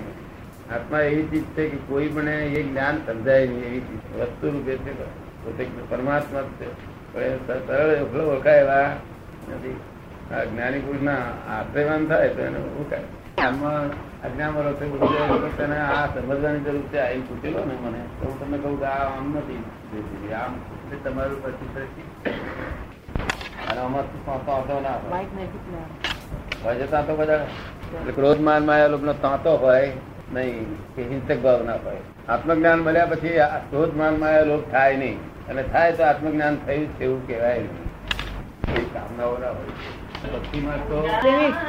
આત્મા 0.73 0.99
એવી 0.99 1.23
ચીજ 1.23 1.43
છે 1.43 1.69
કે 1.69 1.77
કોઈ 1.77 2.07
પણ 2.07 2.29
એ 2.29 2.63
જ્ઞાન 2.63 2.97
સમજાય 2.97 3.47
નહીં, 3.47 3.59
એવી 3.59 3.79
ચીજ. 3.79 4.21
વસ્તુ 4.21 4.51
રૂપે 4.51 4.77
છે 4.77 5.05
પોતે 5.43 5.67
પરમાત્મા 5.89 6.41
છે. 6.41 7.47
સરળ 7.47 7.89
એકલો 7.91 8.23
ઓળખાય 8.23 8.59
એવા 8.59 8.89
નથી. 9.49 9.79
આ 10.35 10.43
જ્ઞાની 10.43 10.79
પુરુષના 10.79 11.13
આશ્રયવાન 11.49 12.07
થાય 12.07 12.29
તો 12.29 12.41
એને 12.41 12.59
ઓળખાય. 12.59 12.99
આમાં 13.45 13.87
અજ્ઞામાં 14.23 15.57
તને 15.57 15.79
આ 15.79 16.05
સમજવાની 16.05 16.59
જરૂર 16.59 16.81
છે. 16.81 16.99
આ 16.99 17.09
એમ 17.09 17.21
પૂછેલો 17.21 17.59
ને 17.59 17.75
મને. 17.75 17.99
તો 17.99 18.27
હું 18.27 18.39
તમને 18.39 18.57
કહું 18.57 18.79
કે 18.79 18.85
આ 18.85 19.17
આમ 19.17 19.37
નથી. 19.37 19.63
આમ 20.33 20.55
તમારું 21.03 21.43
અને 23.67 23.79
આમાં 23.79 24.03
છે 26.75 28.11
ક્રોધ 28.11 28.39
માનમાં 28.39 28.79
એ 28.79 28.87
લોકોનો 28.87 29.13
તાંતો 29.13 29.57
હોય 29.57 29.93
નહીં 30.33 30.77
કે 30.95 31.03
હિંસક 31.03 31.43
ભાવ 31.43 31.63
ના 31.63 31.75
હોય. 31.75 31.97
આત્મજ્ઞાન 32.29 32.79
મળ્યા 32.79 33.05
પછી 33.05 33.29
ક્રોધ 33.69 33.95
માનમાં 33.95 34.45
લોભ 34.45 34.63
થાય 34.71 34.97
નહીં. 34.97 35.19
અને 35.47 35.63
થાય 35.63 35.93
તો 35.93 36.03
આત્મજ્ઞાન 36.03 36.55
થયું 36.55 36.87
છે 36.87 37.03
એવું 37.03 37.27
કહેવાય 37.27 37.59
નહીં. 37.59 37.85
કોઈ 38.73 38.85
કામનાઓ 38.85 39.37
ના 39.37 39.49
હોય. 39.49 39.65
ભક્તિમાં 40.33 40.87
તો 40.87 41.09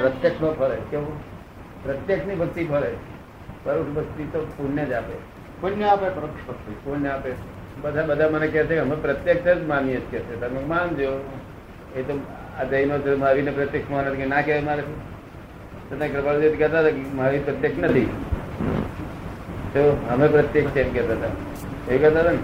પ્રત્યક્ષ 0.01 0.41
નો 0.41 0.53
ફળે 0.53 0.77
કેવું? 0.91 1.21
પ્રત્યક્ષની 1.85 2.35
ભક્તિ 2.35 2.65
ફરે. 2.65 2.95
પરોક્ષ 3.65 3.91
ભક્તિ 3.91 4.25
તો 4.25 4.41
પુણ્ય 4.41 4.85
જ 4.85 4.93
આપે. 4.93 5.13
પુણ્ય 5.61 5.85
આપે 5.85 6.09
પરોક્ષ 6.09 6.49
ભક્તિ. 6.49 6.73
પુણ્ય 6.73 7.09
આપે. 7.09 7.58
બધા 7.83 8.03
બધા 8.03 8.29
મને 8.29 8.47
કહે 8.47 8.65
છે 8.65 8.79
અમે 8.79 8.97
પ્રત્યક્ષ 8.97 9.59
જ 9.59 9.65
માનીએ 9.67 9.97
જ 9.97 10.03
કે 10.11 10.19
તમે 10.19 10.61
માનજો. 10.61 11.25
એ 11.97 12.03
તો 12.03 12.21
આ 12.61 12.65
જૈનો 12.65 13.17
મહાવીરને 13.17 13.51
પ્રત્યક્ષ 13.51 13.91
માને 13.91 14.11
કે 14.11 14.27
ના 14.27 14.41
કહેવાય 14.41 14.63
મારે. 14.63 14.83
તને 15.91 16.09
કૃપાળજી 16.09 16.49
કહેતા 16.49 16.81
હતા 16.81 16.89
કે 16.89 17.15
મહાવીર 17.15 17.41
પ્રત્યક્ષ 17.45 17.79
નથી. 17.79 18.05
તો 19.73 20.07
અમે 20.11 20.29
પ્રત્યક્ષ 20.29 20.71
છે 20.71 20.81
એમ 20.83 20.93
કહેતા 20.93 21.27
હતા. 21.27 21.93
એ 21.93 21.99
કહેતા 21.99 22.21
હતા 22.21 22.31
ને? 22.31 22.39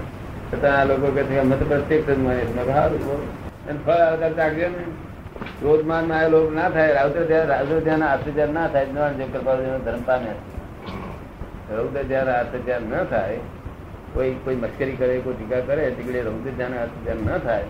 છતાં 0.53 0.81
આ 0.81 0.85
લોકો 0.85 1.07
કહે 1.07 1.23
છે 1.23 1.39
અમે 1.39 1.57
તો 1.57 1.65
પ્રત્યક્ષ 1.65 2.11
જ 2.11 2.19
માનીએ 2.19 2.45
છીએ. 2.45 2.65
સારું. 2.65 3.23
અને 3.69 3.79
ફળ 3.87 3.93
આવતા 3.93 4.29
ચાકજો 4.29 4.69
ને 4.69 4.85
ક્રોધમાનમાં 5.61 6.31
લોક 6.31 6.55
ના 6.55 6.69
થાય 6.69 6.93
રાઉદ્ર 6.93 7.25
ધ્યાન 7.25 7.47
રાઉદ્ર 7.47 7.81
ધ્યાન 7.81 8.03
આર્થ 8.03 8.29
ધ્યાન 8.29 8.51
ના 8.51 8.69
થાય. 8.69 8.87
જ્ઞાન 8.87 9.17
જે 9.17 9.25
ધર્મ 9.85 10.03
પામે. 10.03 10.35
રૌદ્ર 11.77 12.03
ધ્યાન 12.03 12.29
આર્થ 12.29 12.57
ધ્યાન 12.65 12.83
ન 12.83 13.05
થાય 13.05 13.39
કોઈ 14.15 14.35
કોઈ 14.35 14.57
મશ્કરી 14.57 14.97
કરે 14.97 15.19
કોઈ 15.19 15.35
ટીકા 15.35 15.61
કરે 15.61 15.91
ટીકડે 15.91 16.23
રૌદ્ર 16.23 16.51
ધ્યાન 16.51 16.75
અર્થ 16.75 16.91
ધ્યાન 17.05 17.17
ન 17.17 17.39
થાય. 17.39 17.65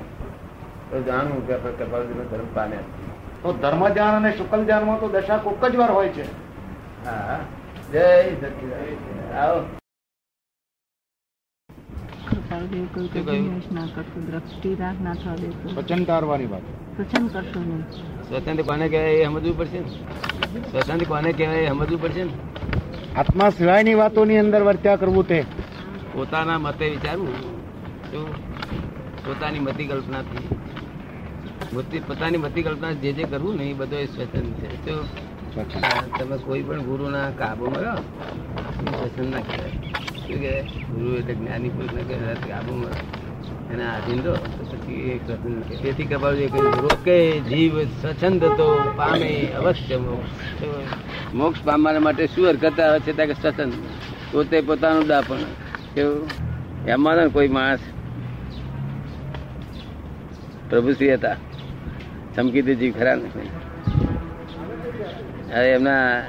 તો 0.90 1.02
જાણવું 1.02 1.46
કે 1.46 1.54
આપણે 1.54 1.72
કપાળજીનો 1.72 2.24
ધર્મ 2.24 2.54
પામે 2.54 2.76
તો 3.42 3.52
ધર્મ 3.52 3.88
ધ્યાન 3.88 4.16
અને 4.16 4.32
શુકલ 4.36 4.64
ધ્યાનમાં 4.64 5.00
તો 5.00 5.08
દશા 5.08 5.36
કોક 5.36 5.64
જ 5.64 5.76
વાર 5.76 5.90
હોય 5.90 6.08
છે. 6.08 6.24
હા. 7.04 7.40
જય 7.92 8.24
સચિદાનંદ. 8.24 9.34
આવો. 9.34 9.62
આત્મા 23.16 23.50
સિવાયની 23.50 23.94
વાતોની 23.94 24.38
અંદર 24.38 24.62
વર્ત્યા 24.62 24.96
કરવું 24.96 25.28
તે. 25.28 25.44
પોતાના 26.14 26.58
મતે 26.58 26.90
વિચારવું 26.90 27.60
શું 28.10 28.34
પોતાની 29.24 29.58
મતિ 29.58 29.86
કલ્પનાથી. 29.86 30.48
મતિ- 31.72 32.00
પોતાની 32.00 32.36
મતિ 32.38 32.62
કલ્પના 32.62 32.92
જે 32.92 33.12
જે 33.12 33.24
કરવું 33.24 33.56
ને 33.56 33.64
એ 33.64 33.72
બધો 33.72 33.96
એ 33.96 34.06
સ્વતંત્ર 34.06 34.66
છે. 34.66 34.84
શું 34.84 36.18
તમે 36.18 36.38
કોઈ 36.38 36.62
પણ 36.62 36.82
ગુરુના 36.82 37.30
કાબુમાં 37.30 37.82
રહો 37.82 37.92
એ 37.92 38.96
સ્વતંત્ર 38.96 39.22
ના 39.22 39.40
કહેવાય. 39.40 39.70
શું 40.26 40.40
કહેવાય? 40.40 40.62
ગુરુ 40.62 41.14
એટલે 41.14 41.34
જ્ઞાની 41.34 41.68
પુરુષને 41.68 42.02
કહેવાય 42.02 42.34
કાબુમાં. 42.34 43.14
એના 43.72 43.94
આધીન 43.94 44.22
રહો 44.22 44.34
તો 44.34 44.64
પછી 44.64 44.92
એ 44.92 45.18
સ્વતંત્ર 45.18 45.60
તેથી 45.60 45.92
તેથી 45.92 46.36
જે 46.36 46.48
કહ્યું 46.48 46.82
રોકે 46.82 47.40
જીવ 47.40 47.84
સ્વચ્છંદ 47.84 48.44
તો 48.44 48.92
પામે 48.96 49.52
અવશ્ય 49.56 49.96
મોક્ષ. 49.96 50.64
મોક્ષ 51.34 51.64
પામવા 51.64 52.00
માટે 52.00 52.26
શું 52.26 52.48
હરકત 52.48 52.80
આવે 52.80 53.00
છે? 53.00 53.12
ત્યાં 53.12 53.28
કે 53.28 53.34
સ્વતંત્ર 53.34 53.76
પોતે 54.32 54.60
પોતાનું 54.60 55.06
દાપણ 55.06 55.36
એમાં 56.88 57.16
ને 57.16 57.28
કોઈ 57.28 57.48
માણસ 57.48 57.78
પ્રભુશ્રી 60.70 61.14
હતા. 61.14 61.36
ચમકીદેવજી 62.36 62.90
ખરા 62.90 63.14
ને 63.14 63.30
હવે 65.54 65.70
એમના 65.70 66.22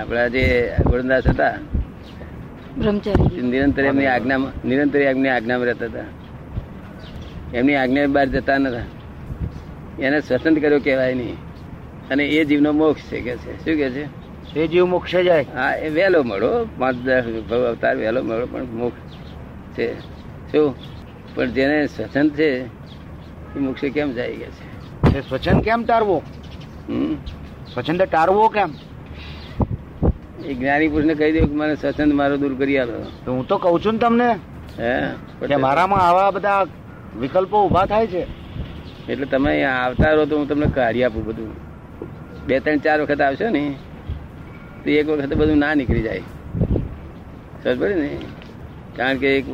આપણા 0.00 0.28
જે 0.28 0.72
ગુરુદાસ 0.90 1.26
હતા. 1.26 1.54
નિરંતર 3.42 3.84
એમની 3.84 4.06
આજ્ઞામાં 4.06 4.68
નિરંતર 4.68 4.98
એમની 4.98 5.28
આજ્ઞામાં 5.28 5.66
રહેતા 5.66 5.86
હતા. 5.86 6.04
એમની 7.54 7.74
આજ્ઞા 7.74 8.06
બહાર 8.06 8.26
જતા 8.26 8.58
નતા. 8.58 8.82
એને 10.02 10.20
સ્વતંત્ર 10.20 10.60
કર્યો 10.60 10.80
કહેવાય 10.80 11.14
નહીં. 11.14 11.34
અને 12.10 12.24
એ 12.24 12.44
જીવનો 12.44 12.72
મોક્ષ 12.72 13.02
છે 13.02 13.20
કે 13.20 13.36
છે. 13.36 13.56
શું 13.64 13.76
કે 13.76 13.90
છે? 13.90 14.19
તે 14.54 14.66
જીવ 14.66 14.84
મોક્ષે 14.86 15.24
જાય. 15.24 15.46
હા 15.54 15.74
એ 15.74 15.88
વહેલો 15.88 16.22
મળો. 16.22 16.68
પાંચ 16.78 16.96
દસ 16.96 17.24
ભવ 17.50 17.64
અવતાર 17.68 17.96
વહેલો 17.96 18.22
મળો 18.22 18.46
પણ 18.46 18.64
મોક્ષ 18.64 19.14
છે. 19.78 20.00
શું? 20.52 20.74
પણ 21.34 21.50
જેને 21.50 21.86
સ્વચન 21.86 22.28
છે 22.28 22.48
એ 23.56 23.58
મોક્ષે 23.58 23.90
કેમ 23.90 24.12
જાય 24.12 24.36
ગયા 24.36 24.48
છે? 24.48 25.18
એ 25.18 25.20
સ્વચ્છંદ 25.20 25.62
કેમ 25.62 25.84
ટાળવો? 25.84 26.22
હમ? 26.88 27.14
સ્વચ્છંદ 27.74 28.02
ટાળવો 28.02 28.48
કેમ? 28.48 28.70
એ 30.44 30.54
જ્ઞાની 30.54 30.88
પુરુષને 30.88 31.14
કહી 31.14 31.32
દઉં 31.32 31.48
કે 31.48 31.54
મને 31.54 31.74
સ્વચંદ 31.74 32.12
મારો 32.12 32.36
દૂર 32.36 32.54
કરી 32.54 32.78
આલો. 32.78 33.04
તો 33.24 33.32
હું 33.32 33.48
તો 33.48 33.58
કઉ 33.58 33.78
છું 33.78 33.92
ને 33.92 33.98
તમને 33.98 34.28
હે? 34.78 35.56
મારામાં 35.56 36.00
આવા 36.00 36.30
બધા 36.30 36.66
વિકલ્પો 37.18 37.66
ઊભા 37.66 37.86
થાય 37.86 38.06
છે. 38.06 38.22
એટલે 39.08 39.26
તમે 39.26 39.50
અહીંયા 39.50 39.72
આવતા 39.72 40.10
રહો 40.12 40.24
તો 40.24 40.38
હું 40.38 40.48
તમને 40.48 40.66
કાઢી 40.74 41.04
આપું 41.04 41.24
બધું. 41.24 41.54
બે 42.46 42.60
ત્રણ 42.60 42.78
ચાર 42.78 43.00
વખત 43.00 43.20
આવશો 43.20 43.48
ને? 43.50 43.74
તો 44.84 44.90
એક 44.90 45.08
વખત 45.08 45.34
બધું 45.34 45.58
ના 45.58 45.74
નીકળી 45.74 46.02
જાય. 46.02 46.22
સમજ 47.64 47.80
પડી 47.80 47.94
ને? 47.94 48.18
કારણ 48.96 49.18
કે 49.18 49.36
એક 49.36 49.44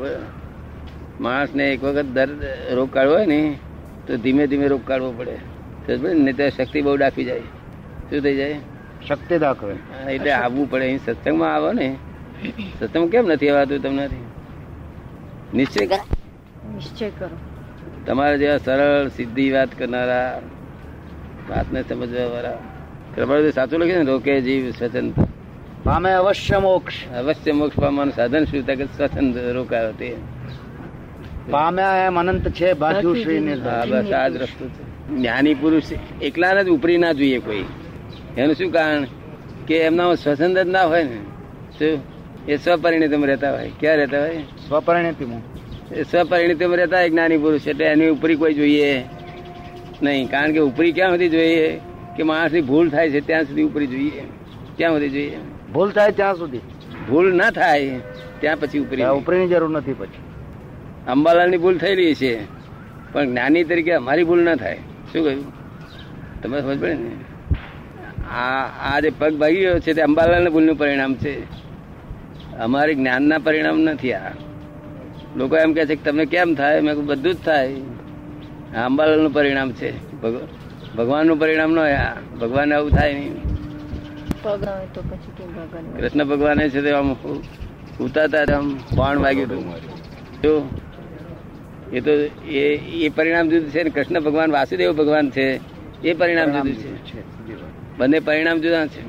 માણસને 1.20 1.72
એક 1.72 1.84
વખત 1.84 2.04
દર્દ 2.04 2.44
રોગ 2.70 2.92
કાઢવો 2.92 3.14
હોય 3.14 3.26
ને 3.26 3.58
તો 4.06 4.16
ધીમે 4.16 4.46
ધીમે 4.46 4.68
રોગ 4.68 4.86
કાઢવો 4.86 5.12
પડે. 5.12 5.36
સમજ 5.86 6.02
પડી 6.02 6.14
ને? 6.14 6.32
ત્યાં 6.32 6.50
શક્તિ 6.50 6.80
બહુ 6.80 6.96
ડાકી 6.96 7.24
જાય. 7.24 7.40
શું 8.10 8.20
થઈ 8.20 8.36
જાય? 8.36 8.54
શક્તિ 9.08 9.38
દાખવે. 9.38 9.74
એટલે 10.12 10.30
આવવું 10.30 10.70
પડે. 10.70 10.84
અહીં 10.84 10.98
સત્સંગમાં 10.98 11.54
આવો 11.54 11.72
ને. 11.72 11.96
સત્સંગ 12.80 13.10
કેમ 13.12 13.26
નથી 13.26 13.48
આવતું 13.48 13.82
તમને 13.82 14.08
નિશ્ચય 15.54 15.86
કરો. 15.86 16.04
નિશ્ચય 16.74 17.10
કરો. 17.18 17.36
તમારા 18.06 18.36
જેવા 18.36 18.58
સરળ 18.58 19.08
સીધી 19.08 19.52
વાત 19.52 19.78
કરનારા 19.78 20.42
વાતને 21.50 21.82
સમજવા 21.82 22.26
વાળા 22.26 22.58
કૃપાળુ 23.16 23.50
સાચું 23.50 23.80
લખ્યું 23.80 24.04
ને 24.04 24.10
રોકે 24.10 24.40
જીવ 24.40 24.70
સ્વતંત્ર. 24.70 25.24
પામે 25.84 26.12
અવશ્ય 26.12 26.58
મોક્ષ. 26.58 26.94
અવશ્ય 27.16 27.52
મોક્ષ 27.52 27.76
પામવાનું 27.76 28.12
સાધન 28.14 28.44
શું? 28.44 28.66
થાય 28.66 28.76
કે 28.76 28.84
સ્વતંત્ર 28.84 29.52
રોકાયો 29.52 29.92
તે. 29.92 30.16
પામ્યા 31.50 31.96
એમ 32.06 32.20
અનંત 32.20 32.48
છે 32.48 32.72
બાજુ 32.72 33.22
શ્રી 33.22 33.52
હા 33.52 33.84
બસ 33.90 34.12
આ 34.12 34.28
જ 34.28 34.36
રસ્તો 34.36 34.68
છે. 34.68 35.08
જ્ઞાની 35.08 35.54
પુરુષ 35.54 35.82
એકલાને 36.22 36.64
જ 36.64 36.68
ઉપરી 36.68 36.98
ના 36.98 37.12
જોઈએ 37.12 37.38
કોઈ. 37.38 37.64
એનું 38.36 38.54
શું 38.54 38.72
કારણ? 38.72 39.04
કે 39.66 39.76
એમના 39.76 40.14
સ્વસંદ 40.14 40.58
જ 40.58 40.68
ના 40.68 40.82
હોય 40.82 41.04
ને. 41.04 41.18
શું? 41.78 42.02
એ 42.48 42.56
સ્વપરિણિતમ 42.56 43.24
રહેતા 43.24 43.50
હોય. 43.50 43.70
ક્યાં 43.80 43.96
રહેતા 43.96 44.20
હોય? 44.20 44.36
સ્વપરિણતિ 44.68 45.24
એ 45.94 46.02
સ્વપરિણિતમ 46.02 46.74
રહેતા 46.74 46.98
હોય 46.98 47.10
જ્ઞાની 47.10 47.38
પુરુષ. 47.38 47.68
એટલે 47.68 47.84
એની 47.84 48.08
ઉપરી 48.08 48.34
કોઈ 48.34 48.54
જોઈએ 48.54 49.04
નહીં. 50.02 50.30
કારણ 50.30 50.52
કે 50.52 50.58
ઉપરી 50.58 50.92
ક્યાં 50.92 51.10
સુધી 51.10 51.28
જોઈએ? 51.28 51.80
કે 52.16 52.22
માણસની 52.22 52.60
ભૂલ 52.60 52.90
થાય 52.90 53.10
છે 53.10 53.20
ત્યાં 53.20 53.44
સુધી 53.44 53.62
ઉપરી 53.62 53.86
જોઈએ. 53.86 54.22
ક્યાં 54.76 54.92
સુધી 54.92 55.08
જોઈએ? 55.08 55.38
ભૂલ 55.72 55.90
થાય 55.90 56.12
ત્યાં 56.12 56.34
સુધી. 56.34 56.60
ભૂલ 57.08 57.36
ના 57.36 57.50
થાય 57.50 58.00
ત્યાં 58.40 58.56
પછી 58.56 58.78
ઉપરી 58.78 59.04
ઉપરીની 59.04 59.48
જરૂર 59.48 59.70
નથી 59.70 59.92
પછી. 59.92 60.26
અંબાલાલની 61.10 61.56
ભૂલ 61.56 61.78
થયેલી 61.78 62.14
છે 62.14 62.44
પણ 63.12 63.30
જ્ઞાની 63.30 63.64
તરીકે 63.64 63.92
અમારી 63.92 64.24
ભૂલ 64.24 64.42
ના 64.42 64.54
થાય. 64.54 64.78
શું 65.12 65.24
કહ્યું? 65.24 65.52
તમે 66.42 66.60
સમજ 66.60 66.80
પડે 66.80 66.94
ને? 66.94 67.10
આ 68.30 68.64
આ 68.64 69.00
જે 69.00 69.10
પગ 69.18 69.34
ભાગી 69.34 69.60
ગયો 69.60 69.78
છે 69.78 69.92
તે 69.92 70.02
અંબાલાલના 70.02 70.50
ભૂલનું 70.50 70.76
પરિણામ 70.76 71.14
છે. 71.14 71.42
અમારે 72.58 72.94
જ્ઞાનના 72.94 73.38
પરિણામ 73.38 73.80
નથી 73.80 74.12
આ. 74.12 74.30
લોકો 75.36 75.56
એમ 75.56 75.72
કહે 75.72 75.86
છે 75.86 75.94
કે 75.94 76.10
તમને 76.10 76.24
કેમ 76.24 76.54
થાય? 76.54 76.80
મેં 76.80 77.06
બધું 77.06 77.34
જ 77.34 77.36
થાય. 77.36 77.74
આ 78.76 78.86
અંબાલાલનું 78.86 79.32
પરિણામ 79.32 79.72
છે 79.72 80.20
ભગવાન. 80.20 80.65
ભગવાનનું 80.96 81.38
પરિણામ 81.38 81.70
ન 81.70 81.78
આ. 81.78 82.14
ભગવાન 82.40 82.72
આવું 82.72 82.90
થાય 82.90 83.14
નહીં. 83.14 83.34
પગ 84.42 84.64
ના 84.64 84.76
હોય 84.76 84.86
તો 84.94 85.00
પછી 85.02 85.32
કેમ 85.38 85.54
ભગવાન 85.54 86.00
કૃષ્ણ 86.00 86.24
ભગવાને 86.24 86.68
છે 86.68 86.82
તે 86.82 86.90
આમ 86.90 87.12
ઉતારતા 88.00 88.56
આમ 88.56 88.78
પાણ 88.96 89.18
વાગ્યું 89.18 89.46
હતું. 89.46 89.74
જો 90.42 90.68
એ 91.92 92.00
તો 92.00 92.10
એ 92.48 92.76
એ 92.76 93.08
પરિણામ 93.08 93.48
જુદું 93.48 93.70
છે 93.70 93.82
ને 93.82 93.90
કૃષ્ણ 93.90 94.20
ભગવાન 94.20 94.52
વાસુદેવ 94.52 94.92
ભગવાન 94.92 95.30
છે 95.30 95.60
એ 96.02 96.14
પરિણામ 96.14 96.50
જુદું 96.52 96.74
છે. 96.74 97.22
બંને 97.98 98.20
પરિણામ 98.20 98.58
જુદા 98.58 98.86
છે. 98.86 99.02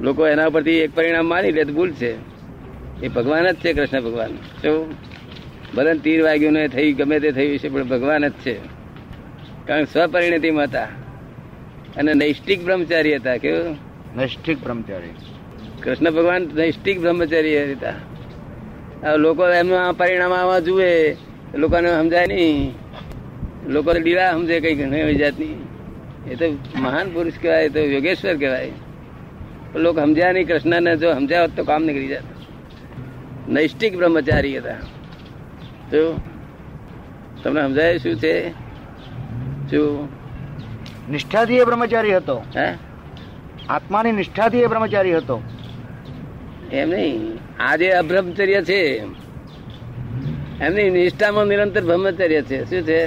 લોકો 0.00 0.26
એના 0.26 0.48
પરથી 0.48 0.70
એક 0.70 0.94
પરિણામ 0.94 1.26
માની 1.26 1.52
લે 1.52 1.64
ભૂલ 1.64 1.92
છે. 1.92 2.12
એ 3.02 3.08
ભગવાન 3.08 3.50
જ 3.50 3.54
છે 3.54 3.72
કૃષ્ણ 3.72 4.00
ભગવાન. 4.00 4.30
શું 4.62 4.94
ભલે 5.74 5.94
તીર 5.94 6.22
વાગ્યું 6.22 6.52
ને 6.52 6.68
થઈ 6.68 6.92
ગમે 6.92 7.20
તે 7.20 7.32
થયું 7.32 7.58
છે 7.58 7.68
પણ 7.68 7.88
ભગવાન 7.88 8.28
જ 8.28 8.32
છે. 8.32 8.75
કારણ 9.66 9.84
કે 9.84 9.92
સ્વપરિણતિમાં 9.92 10.64
હતા. 10.64 10.88
અને 11.96 12.14
નૈષ્ટિક 12.14 12.64
બ્રહ્મચારી 12.64 13.16
હતા. 13.16 13.36
કેવું? 13.36 13.76
નૈષ્ઠિક 14.16 14.64
બ્રહ્મચારી. 14.64 15.14
કૃષ્ણ 15.82 16.10
ભગવાન 16.10 16.50
નૈષ્ટિક 16.54 17.00
બ્રહ્મચારી 17.00 17.72
હતા. 17.72 17.92
લોકો 19.16 19.48
એમનું 19.48 19.80
આ 19.80 19.92
પરિણામ 19.92 20.32
આવા 20.32 20.58
જુએ. 20.58 21.16
લોકોને 21.54 21.88
સમજાય 21.88 22.26
નહીં. 22.26 22.74
લોકો 23.68 23.92
ડીલા 24.02 24.32
સમજે 24.32 24.60
કઈ 24.60 24.74
ઘણી 24.74 25.14
જાતની. 25.14 25.66
એ 26.30 26.34
તો 26.34 26.58
મહાન 26.74 27.10
પુરુષ 27.10 27.32
કહેવાય 27.42 27.68
તો 27.68 27.78
યોગેશ્વર 27.78 28.36
કહેવાય. 28.36 28.72
પણ 29.72 29.80
લોકો 29.80 30.00
સમજ્યા 30.00 30.32
નહીં 30.32 30.48
કૃષ્ણને 30.48 30.96
જો 30.96 31.14
સમજ્યા 31.14 31.42
હોત 31.42 31.50
તો 31.56 31.64
કામ 31.64 31.82
નીકળી 31.82 32.06
જાત. 32.06 32.22
નૈષ્ટિક 33.48 33.96
બ્રહ્મચારી 33.96 34.58
હતા. 34.58 34.74
તો 35.90 36.20
તમને 37.44 37.62
સમજાય 37.62 37.98
શું 37.98 38.16
છે? 38.16 38.65
શું 39.70 40.08
નિષ્ઠાથી 41.10 41.56
એ 41.56 41.64
બ્રહ્મચારી 41.64 42.16
હતો. 42.16 42.42
હે? 42.56 42.76
આત્માની 43.68 44.12
નિષ્ઠાથી 44.12 44.58
એ 44.58 44.66
બ્રહ્મચારી 44.66 45.16
હતો. 45.16 45.42
એમ 46.72 46.88
નહીં. 46.88 47.38
આ 47.60 47.76
જે 47.76 47.90
અબ્રહ્મચર્ય 47.90 48.62
છે 48.62 48.98
એમની 50.60 50.90
નિષ્ઠામાં 50.90 51.46
નિરંતર 51.46 51.84
બ્રહ્મચર્ય 51.84 52.42
છે. 52.42 52.64
શું 52.64 52.82
છે? 52.82 53.06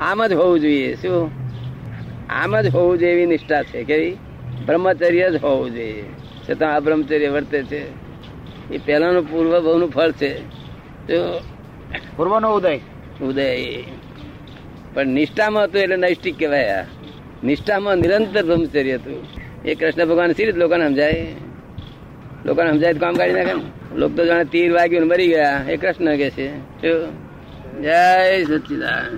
આમ 0.00 0.26
જ 0.26 0.32
હોવું 0.32 0.60
જોઈએ. 0.60 0.94
શું? 0.94 1.30
આમ 2.30 2.60
જ 2.60 2.74
હોવું 2.74 2.98
જોઈએ 2.98 3.12
એવી 3.12 3.26
નિષ્ઠા 3.26 3.62
છે. 3.62 3.84
કેવી? 3.84 4.16
બ્રહ્મચર્ય 4.66 5.30
જ 5.30 5.44
હોવું 5.44 5.70
જોઈએ. 5.70 6.04
છતાં 6.50 6.74
આ 6.74 6.80
બ્રહ્મચર્ય 6.80 7.28
વર્તે 7.28 7.62
છે. 7.62 8.10
એ 8.70 8.78
પહેલાનું 8.78 9.30
પૂર્વ 9.30 9.60
બહુનું 9.60 9.90
ફળ 9.90 10.10
છે. 10.10 10.38
તો 11.06 11.40
પૂર્વનો 12.16 12.54
ઉદય. 12.54 12.80
ઉદય. 13.22 13.82
પણ 14.94 15.06
નિષ્ઠામાં 15.06 15.64
હતું 15.64 15.80
એટલે 15.80 15.96
નૈષ્ટિક 15.96 16.38
કહેવાય 16.38 16.84
નિષ્ઠામાં 17.44 17.96
નિરંતર 17.96 18.42
બ્રહ્મચર્ય 18.44 18.94
હતું. 18.94 19.26
એ 19.64 19.74
કૃષ્ણ 19.74 20.04
ભગવાન 20.04 20.32
સી 20.32 20.44
રીતે 20.44 20.58
લોકોને 20.58 20.88
સમજાય? 20.88 21.26
લોકોને 22.44 22.70
સમજાય 22.70 22.92
તો 22.92 23.00
કામ 23.00 23.14
કાઢી 23.14 23.32
નાખે 23.32 23.52
ને? 23.52 23.96
લોકો 23.96 24.14
તો 24.16 24.26
જાણે 24.26 24.44
તીર 24.44 24.72
વાગ્યું 24.72 25.02
ને 25.02 25.08
મરી 25.08 25.28
ગયા. 25.28 25.64
એ 25.68 25.76
કૃષ્ણ 25.76 26.16
કે 26.16 26.30
છે 26.30 26.48
જય 27.82 28.44
સચિદાન 28.44 29.16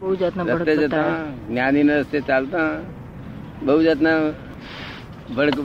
બહુ 0.00 0.16
જાતના 0.16 0.42
રસ્તે 0.42 0.76
જતા. 0.76 1.04
જ્ઞાની 1.48 1.82
રસ્તે 1.82 2.20
ચાલતા. 2.20 2.70
બહુ 3.62 3.82
જાતના 3.82 4.18
ભડક 5.36 5.58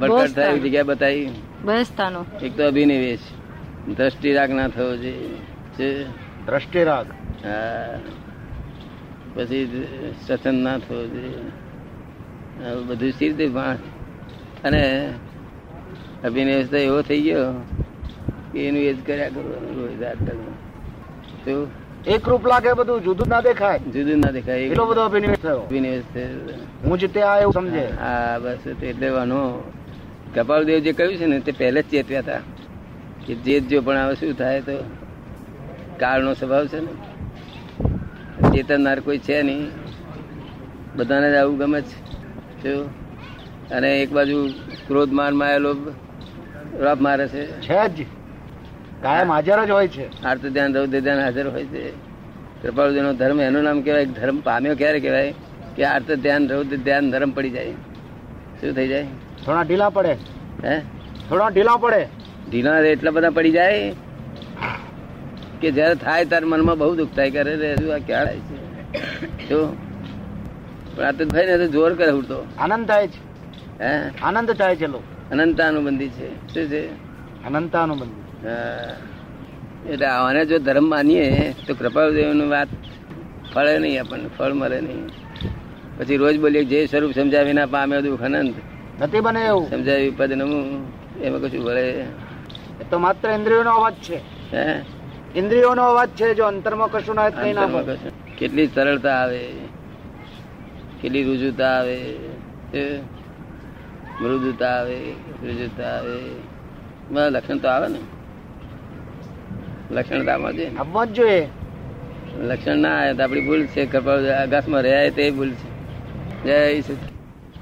ભડકટ 0.00 0.34
થાય. 0.34 0.58
જગ્યા 0.58 0.82
બતાવી. 0.82 1.28
એક 2.42 2.56
તો 2.56 2.66
અભિનિવેશ. 2.66 3.18
દ્રષ્ટિ 3.96 4.32
રાગ 4.32 4.50
ના 4.50 4.68
થવો 4.68 4.96
જોઈએ. 4.96 5.28
છે. 5.78 6.04
દ્રષ્ટિ 6.46 6.84
રાગ. 6.84 7.06
હા. 7.46 7.98
પછી 9.36 9.86
સતન 10.26 10.54
ના 10.54 10.78
થવું 10.78 11.12
જોઈએ. 11.12 11.38
બધું 12.88 13.12
સ્થિર 13.12 13.36
રીતે 13.36 13.46
અને 14.64 14.82
અભિનય 16.24 16.64
તો 16.64 16.76
એવો 16.76 17.02
થઈ 17.02 17.20
ગયો 17.20 17.52
કે 18.52 18.58
એનું 18.68 18.82
એ 18.82 18.92
જ 18.94 19.06
કર્યા 19.06 19.28
કરવાનું 19.28 19.72
રોજ 19.78 20.02
રાત 20.02 20.18
એક 22.06 22.28
રૂપ 22.28 22.46
લાગે 22.46 22.72
બધું 22.72 23.02
જુદું 23.02 23.28
ના 23.28 23.40
દેખાય. 23.40 23.78
જુદું 23.78 24.18
ના 24.18 24.30
દેખાય. 24.30 24.58
એટલો 24.58 24.86
બધો 24.86 25.00
અભિનિવેશ 25.00 25.38
થયો? 25.38 25.60
અભિનિવેશ 25.60 26.04
થયો. 26.14 26.58
હું 26.84 26.98
જ 26.98 27.10
તે 27.14 27.20
આ 27.22 27.38
એવું 27.40 27.52
સમજે. 27.52 27.84
હા 28.00 28.38
બસ 28.38 28.66
એટલે 28.82 29.08
વાનો 29.08 29.40
કપાલદેવ 30.34 30.78
જે 30.78 30.92
કહ્યું 30.92 31.16
છે 31.16 31.26
ને 31.26 31.40
તે 31.40 31.52
પહેલે 31.52 31.82
જ 31.82 31.90
ચેતવ્યા 31.90 32.20
હતા. 32.20 32.40
કે 33.26 33.34
જેતજો 33.34 33.80
પણ 33.82 33.96
આવે 33.96 34.14
શું 34.14 34.38
થાય 34.38 34.60
તો 34.60 34.76
કાળનો 35.98 36.34
સ્વભાવ 36.34 36.66
છે 36.66 36.80
ને. 36.80 36.92
ચેતવનાર 38.56 39.00
કોઈ 39.00 39.18
છે 39.18 39.42
નહીં. 39.42 39.70
બધાને 40.96 41.32
જ 41.32 41.34
આવું 41.34 41.58
ગમે 41.58 41.80
છે. 41.80 42.74
અને 43.70 44.02
એક 44.02 44.12
બાજુ 44.12 44.48
ક્રોધ 44.86 45.12
માર 45.12 45.32
માયેલો 45.32 45.76
રાપ 46.78 47.00
મારે 47.00 47.28
છે. 47.28 47.60
છે 47.60 47.88
જ. 47.88 48.06
કાયમ 49.02 49.32
હાજર 49.32 49.64
જ 49.64 49.70
હોય 49.70 49.88
છે. 49.88 50.22
આર્ત 50.22 50.46
ધ્યાન 50.46 50.74
રૌદ્ર 50.74 51.00
ધ્યાન 51.00 51.20
હાજર 51.20 51.48
હોય 51.48 51.64
છે. 51.64 51.90
કૃપાળુદેવનો 52.62 53.12
ધર્મ 53.12 53.40
એનું 53.40 53.62
નામ 53.62 53.82
કહેવાય 53.82 54.06
ધર્મ 54.06 54.40
પામ્યો 54.40 54.76
ક્યારે 54.76 55.00
કહેવાય? 55.00 55.34
કે 55.76 55.84
આર્ત 55.84 56.12
ધ્યાન 56.12 56.48
રૌદ્ર 56.48 56.76
ધ્યાન 56.76 57.10
ધર્મ 57.10 57.30
પડી 57.30 57.50
જાય. 57.50 57.72
શું 58.60 58.74
થઈ 58.74 58.88
જાય? 58.88 59.02
થોડા 59.44 59.62
ઢીલા 59.62 59.90
પડે. 59.90 60.16
હે? 60.64 60.78
થોડા 61.28 61.48
ઢીલા 61.48 61.76
પડે. 61.76 62.08
ઢીલા 62.50 62.78
એટલા 62.78 63.10
બધા 63.10 63.30
પડી 63.30 63.50
જાય. 63.50 63.94
કે 65.66 65.70
જયારે 65.70 65.94
થાય 65.94 66.24
ત્યારે 66.24 66.46
મનમાં 66.46 66.78
બહુ 66.78 66.94
દુઃખ 66.94 67.16
થાય 67.16 67.30
કરે 67.30 67.56
રે 67.56 67.72
હજુ 67.72 67.90
આ 67.90 67.98
ક્યાં 67.98 68.24
થાય 68.24 68.38
છે? 68.38 69.48
જો 69.48 69.76
પણ 70.96 71.04
આ 71.04 71.12
તો 71.12 71.24
ભાઈ 71.24 71.46
ને 71.46 71.56
તો 71.56 71.66
જોર 71.66 71.94
કરે 71.94 72.10
ઉડતો. 72.10 72.38
આનંદ 72.58 72.86
થાય 72.86 73.08
છે. 73.08 73.20
હે? 73.84 73.90
આનંદ 74.22 74.50
થાય 74.50 74.76
છે 74.76 74.86
અનંતાનુબંધી 75.32 76.08
છે. 76.08 76.28
શું 76.54 76.68
છે? 76.68 76.82
અનંતાનુબંધી. 77.46 78.22
એટલે 79.92 80.06
આને 80.06 80.46
જો 80.46 80.58
ધર્મ 80.58 80.86
માનીએ 80.88 81.54
તો 81.66 81.74
કૃપાદેવની 81.74 82.48
વાત 82.48 82.68
ફળે 83.54 83.78
નહીં 83.78 84.00
આપણને 84.00 84.28
ફળ 84.38 84.52
મળે 84.52 84.80
નહીં. 84.80 85.06
પછી 85.98 86.16
રોજ 86.16 86.40
બોલીએ 86.40 86.64
જે 86.64 86.86
સ્વરૂપ 86.86 87.12
સમજાવી 87.14 87.52
ના 87.52 87.66
પામે 87.66 88.02
દુઃખ 88.02 88.22
અનંત. 88.22 88.54
નથી 89.02 89.20
બને 89.20 89.42
એવું. 89.46 89.70
સમજાવી 89.70 90.10
પદ 90.10 90.32
નમું 90.32 90.64
એમાં 91.22 91.40
કશું 91.40 91.64
વળે 91.64 91.86
એ 92.80 92.84
તો 92.90 92.98
માત્ર 92.98 93.28
ઇન્દ્રિયોનો 93.30 93.70
અવાજ 93.70 93.94
છે. 93.94 94.18
હે? 94.52 94.95
ઇન્દ્રિયોનો 95.36 95.82
અવાજ 95.82 96.08
છે 96.08 96.34
જો 96.34 96.44
અંતરમાં 96.44 96.90
કશું 96.90 97.16
ના 97.16 97.30
કઈ 97.30 97.52
ના. 97.52 97.68
કેટલી 98.38 98.66
સરળતા 98.66 99.16
આવે. 99.16 99.40
કેટલી 101.02 101.24
રુજુતા 101.24 101.72
આવે. 101.78 101.96
મૃદુતા 104.20 104.68
આવે 104.68 104.98
રુજુતા 105.42 105.88
આવે. 105.88 106.18
બધા 107.10 107.28
લક્ષણ 107.28 107.58
તો 107.58 107.68
આવે 107.68 107.88
ને. 107.88 108.00
લક્ષણ 109.90 110.24
તો 110.24 110.30
આમાં 110.30 110.52
છે 110.52 110.66
આવવા 110.76 111.04
જ 111.04 111.12
જોઈએ. 111.12 111.42
લક્ષણ 112.42 112.78
ના 112.78 112.96
આવે 113.00 113.14
તો 113.14 113.22
આપડી 113.22 113.40
ભૂલ 113.40 113.66
છે. 113.66 113.82
આકાશમાં 114.32 114.82
રહ્યા 114.82 115.10
તે 115.10 115.30
ભૂલ 115.30 115.50
છે. 115.50 115.68
જય. 116.44 116.82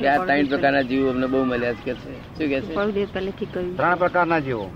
કે 0.01 0.09
આ 0.09 0.19
ત્રણ 0.19 0.47
પ્રકારના 0.47 0.83
જીવો 0.83 1.11
અમને 1.11 1.27
બહુ 1.27 1.45
મળ્યા 1.45 1.75
છે. 1.75 1.83
કે 1.85 1.95
છે? 1.95 2.13
શું 2.37 2.49
કે 2.49 2.61
છે 2.61 2.75
ત્રણ 3.77 3.97
પ્રકારના 3.97 4.39
જીવો. 4.39 4.67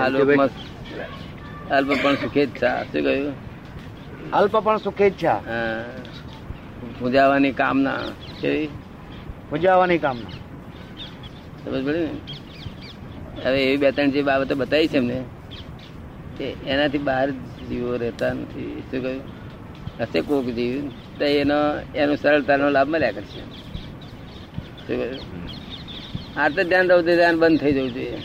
આ 0.00 0.08
લોકમાં 0.08 0.48
અલ્પ 1.68 1.92
પણ 2.02 2.14
સુખે 2.14 2.46
જ 2.46 2.50
છે. 2.50 2.92
શું 2.92 3.02
કહ્યું? 3.02 3.48
અલ્પ 4.32 4.56
પણ 4.56 4.76
સુખેચ્છા 4.76 5.32
હા. 5.32 5.84
પૂજાવાની 7.00 7.52
કામના 7.52 7.98
કેવી? 8.40 8.68
પૂજાવાની 9.50 9.98
કામના. 9.98 10.30
સમજ 11.64 11.86
પડી 11.86 11.98
ને? 11.98 12.10
હવે 13.44 13.64
એવી 13.64 13.76
બે 13.76 13.90
ત્રણ 13.90 14.10
જે 14.10 14.22
બાબતો 14.22 14.54
બતાવી 14.54 14.88
છે 14.88 14.96
એમને 14.96 15.24
કે 16.38 16.44
એનાથી 16.44 16.98
બહાર 16.98 17.30
જીવો 17.68 17.96
રહેતા 17.96 18.32
નથી. 18.32 18.82
શું 18.90 19.02
કહ્યું? 19.02 19.22
હશે 20.00 20.20
કોક 20.20 20.44
જીવ. 20.44 20.88
તો 21.18 21.24
એનો 21.24 21.54
એનો 21.94 22.16
સરળતાનો 22.16 22.70
લાભ 22.70 22.88
મળ્યા 22.88 23.10
કરશે. 23.10 23.40
શું 24.86 24.96
કહ્યું? 24.96 25.18
આર્ત 26.40 26.60
ધ્યાન 26.60 26.90
રહું 26.90 27.04
ધ્યાન 27.04 27.38
બંધ 27.38 27.60
થઈ 27.60 27.72
જવું 27.72 27.94
જોઈએ. 27.94 28.18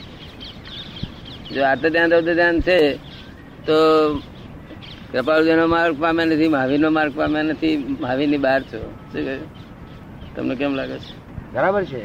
જો 1.53 1.63
આત્મ 1.63 1.89
ધ્યાન 1.89 2.13
રૌદ્ર 2.13 2.33
ધ્યાન 2.33 2.61
છે 2.61 2.77
તો 3.65 3.75
કૃપાળુજીનો 5.11 5.65
માર્ગ 5.67 6.01
પામ્યા 6.01 6.25
નથી 6.25 6.47
મહાવીરનો 6.47 6.89
માર્ગ 6.89 7.17
પામ્યા 7.17 7.43
નથી 7.43 7.97
મહાવીરની 7.99 8.37
બહાર 8.37 8.61
છો. 8.61 8.79
શું 9.11 9.25
કહે? 9.25 9.37
તમને 10.35 10.55
કેમ 10.55 10.75
લાગે 10.75 10.97
છે? 10.97 11.13
બરાબર 11.53 11.83
છે. 11.85 12.03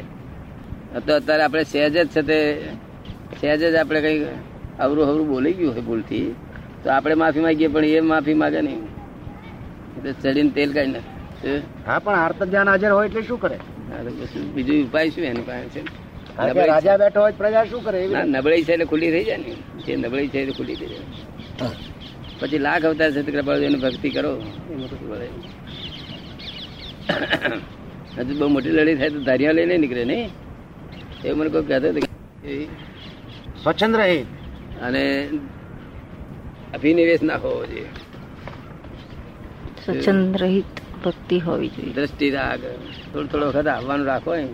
તો 0.99 1.15
અત્યારે 1.15 1.43
આપણે 1.43 1.63
સહેજ 1.63 1.97
જ 1.97 2.07
છે 2.07 2.21
તે 2.21 2.37
સહેજ 3.41 3.63
જ 3.63 3.75
આપણે 3.75 4.01
કઈ 4.01 4.19
અવરું 4.79 5.05
અવરું 5.07 5.27
બોલી 5.27 5.53
ગયું 5.53 5.73
હોય 5.73 5.81
ભૂલથી 5.81 6.35
તો 6.83 6.91
આપણે 6.91 7.13
માફી 7.13 7.39
માંગીએ 7.39 7.67
પણ 7.67 7.85
એ 7.85 7.99
માફી 7.99 8.33
માગે 8.33 8.61
નહીં. 8.61 8.83
એટલે 9.97 10.11
ચડીને 10.13 10.49
તેલ 10.49 10.73
કાઢી 10.73 10.91
નાખે. 10.91 11.57
હા 11.87 11.99
પણ 11.99 12.15
આર્ત 12.15 12.43
ધ્યાન 12.43 12.69
હાજર 12.69 12.91
હોય 12.91 13.07
એટલે 13.07 13.21
શું 13.21 13.41
કરે? 13.41 13.57
બીજું 14.55 14.87
ઉપાય 14.87 15.09
શું 15.09 15.23
એની 15.23 15.41
પાસે 15.41 15.69
છે? 15.69 16.08
રાજા 16.39 16.97
બેઠો 17.01 17.19
હોય 17.21 17.35
પ્રજા 17.41 17.65
શું 17.71 17.81
કરે 17.85 17.97
એવી 18.05 18.15
ના 18.15 18.23
રીતે. 18.23 18.37
નબળાઈ 18.37 18.65
છે 18.67 18.73
એટલે 18.73 18.85
ખુલ્લી 18.91 19.11
થઈ 19.13 19.25
જાય 19.29 19.39
ને. 19.43 19.51
જે 19.85 19.91
નબળી 19.97 20.29
છે 20.33 20.37
એટલે 20.41 20.53
ખુલ્લી 20.59 20.77
થઈ 20.79 20.89
જાય. 20.91 21.05
પછી 22.39 22.59
લાખ 22.65 22.83
અવતાર 22.89 23.09
છે 23.15 23.21
તો 23.25 23.31
ભક્તિ 23.83 24.09
કરો. 24.15 24.31
હજુ 28.17 28.33
બહુ 28.39 28.47
મોટી 28.53 28.73
લડી 28.77 28.97
થાય 28.99 29.11
તો 29.15 29.19
ધારિયા 29.27 29.57
લઈને 29.57 29.75
નીકળે 29.83 30.03
નહીં. 30.11 30.29
એ 31.25 31.33
મને 31.37 31.49
કોઈ 31.53 31.67
કહેતો 31.69 31.87
સ્વચ્છંદ 33.63 33.95
રહે 33.99 34.17
અને 34.85 35.03
અભિનિવેશ 36.75 37.23
ના 37.29 37.39
હોવો 37.43 37.61
જોઈએ. 37.65 37.89
સ્વચ્છંદ 39.83 40.35
રહિત 40.41 40.73
ભક્તિ 41.03 41.37
હોવી 41.45 41.71
જોઈએ. 41.75 41.93
દ્રષ્ટિ 41.95 42.27
રાગ. 42.31 42.61
થોડો 43.11 43.27
થોડો 43.31 43.45
વખત 43.49 43.67
આવવાનું 43.67 44.07
રાખો 44.07 44.31
એમ. 44.35 44.49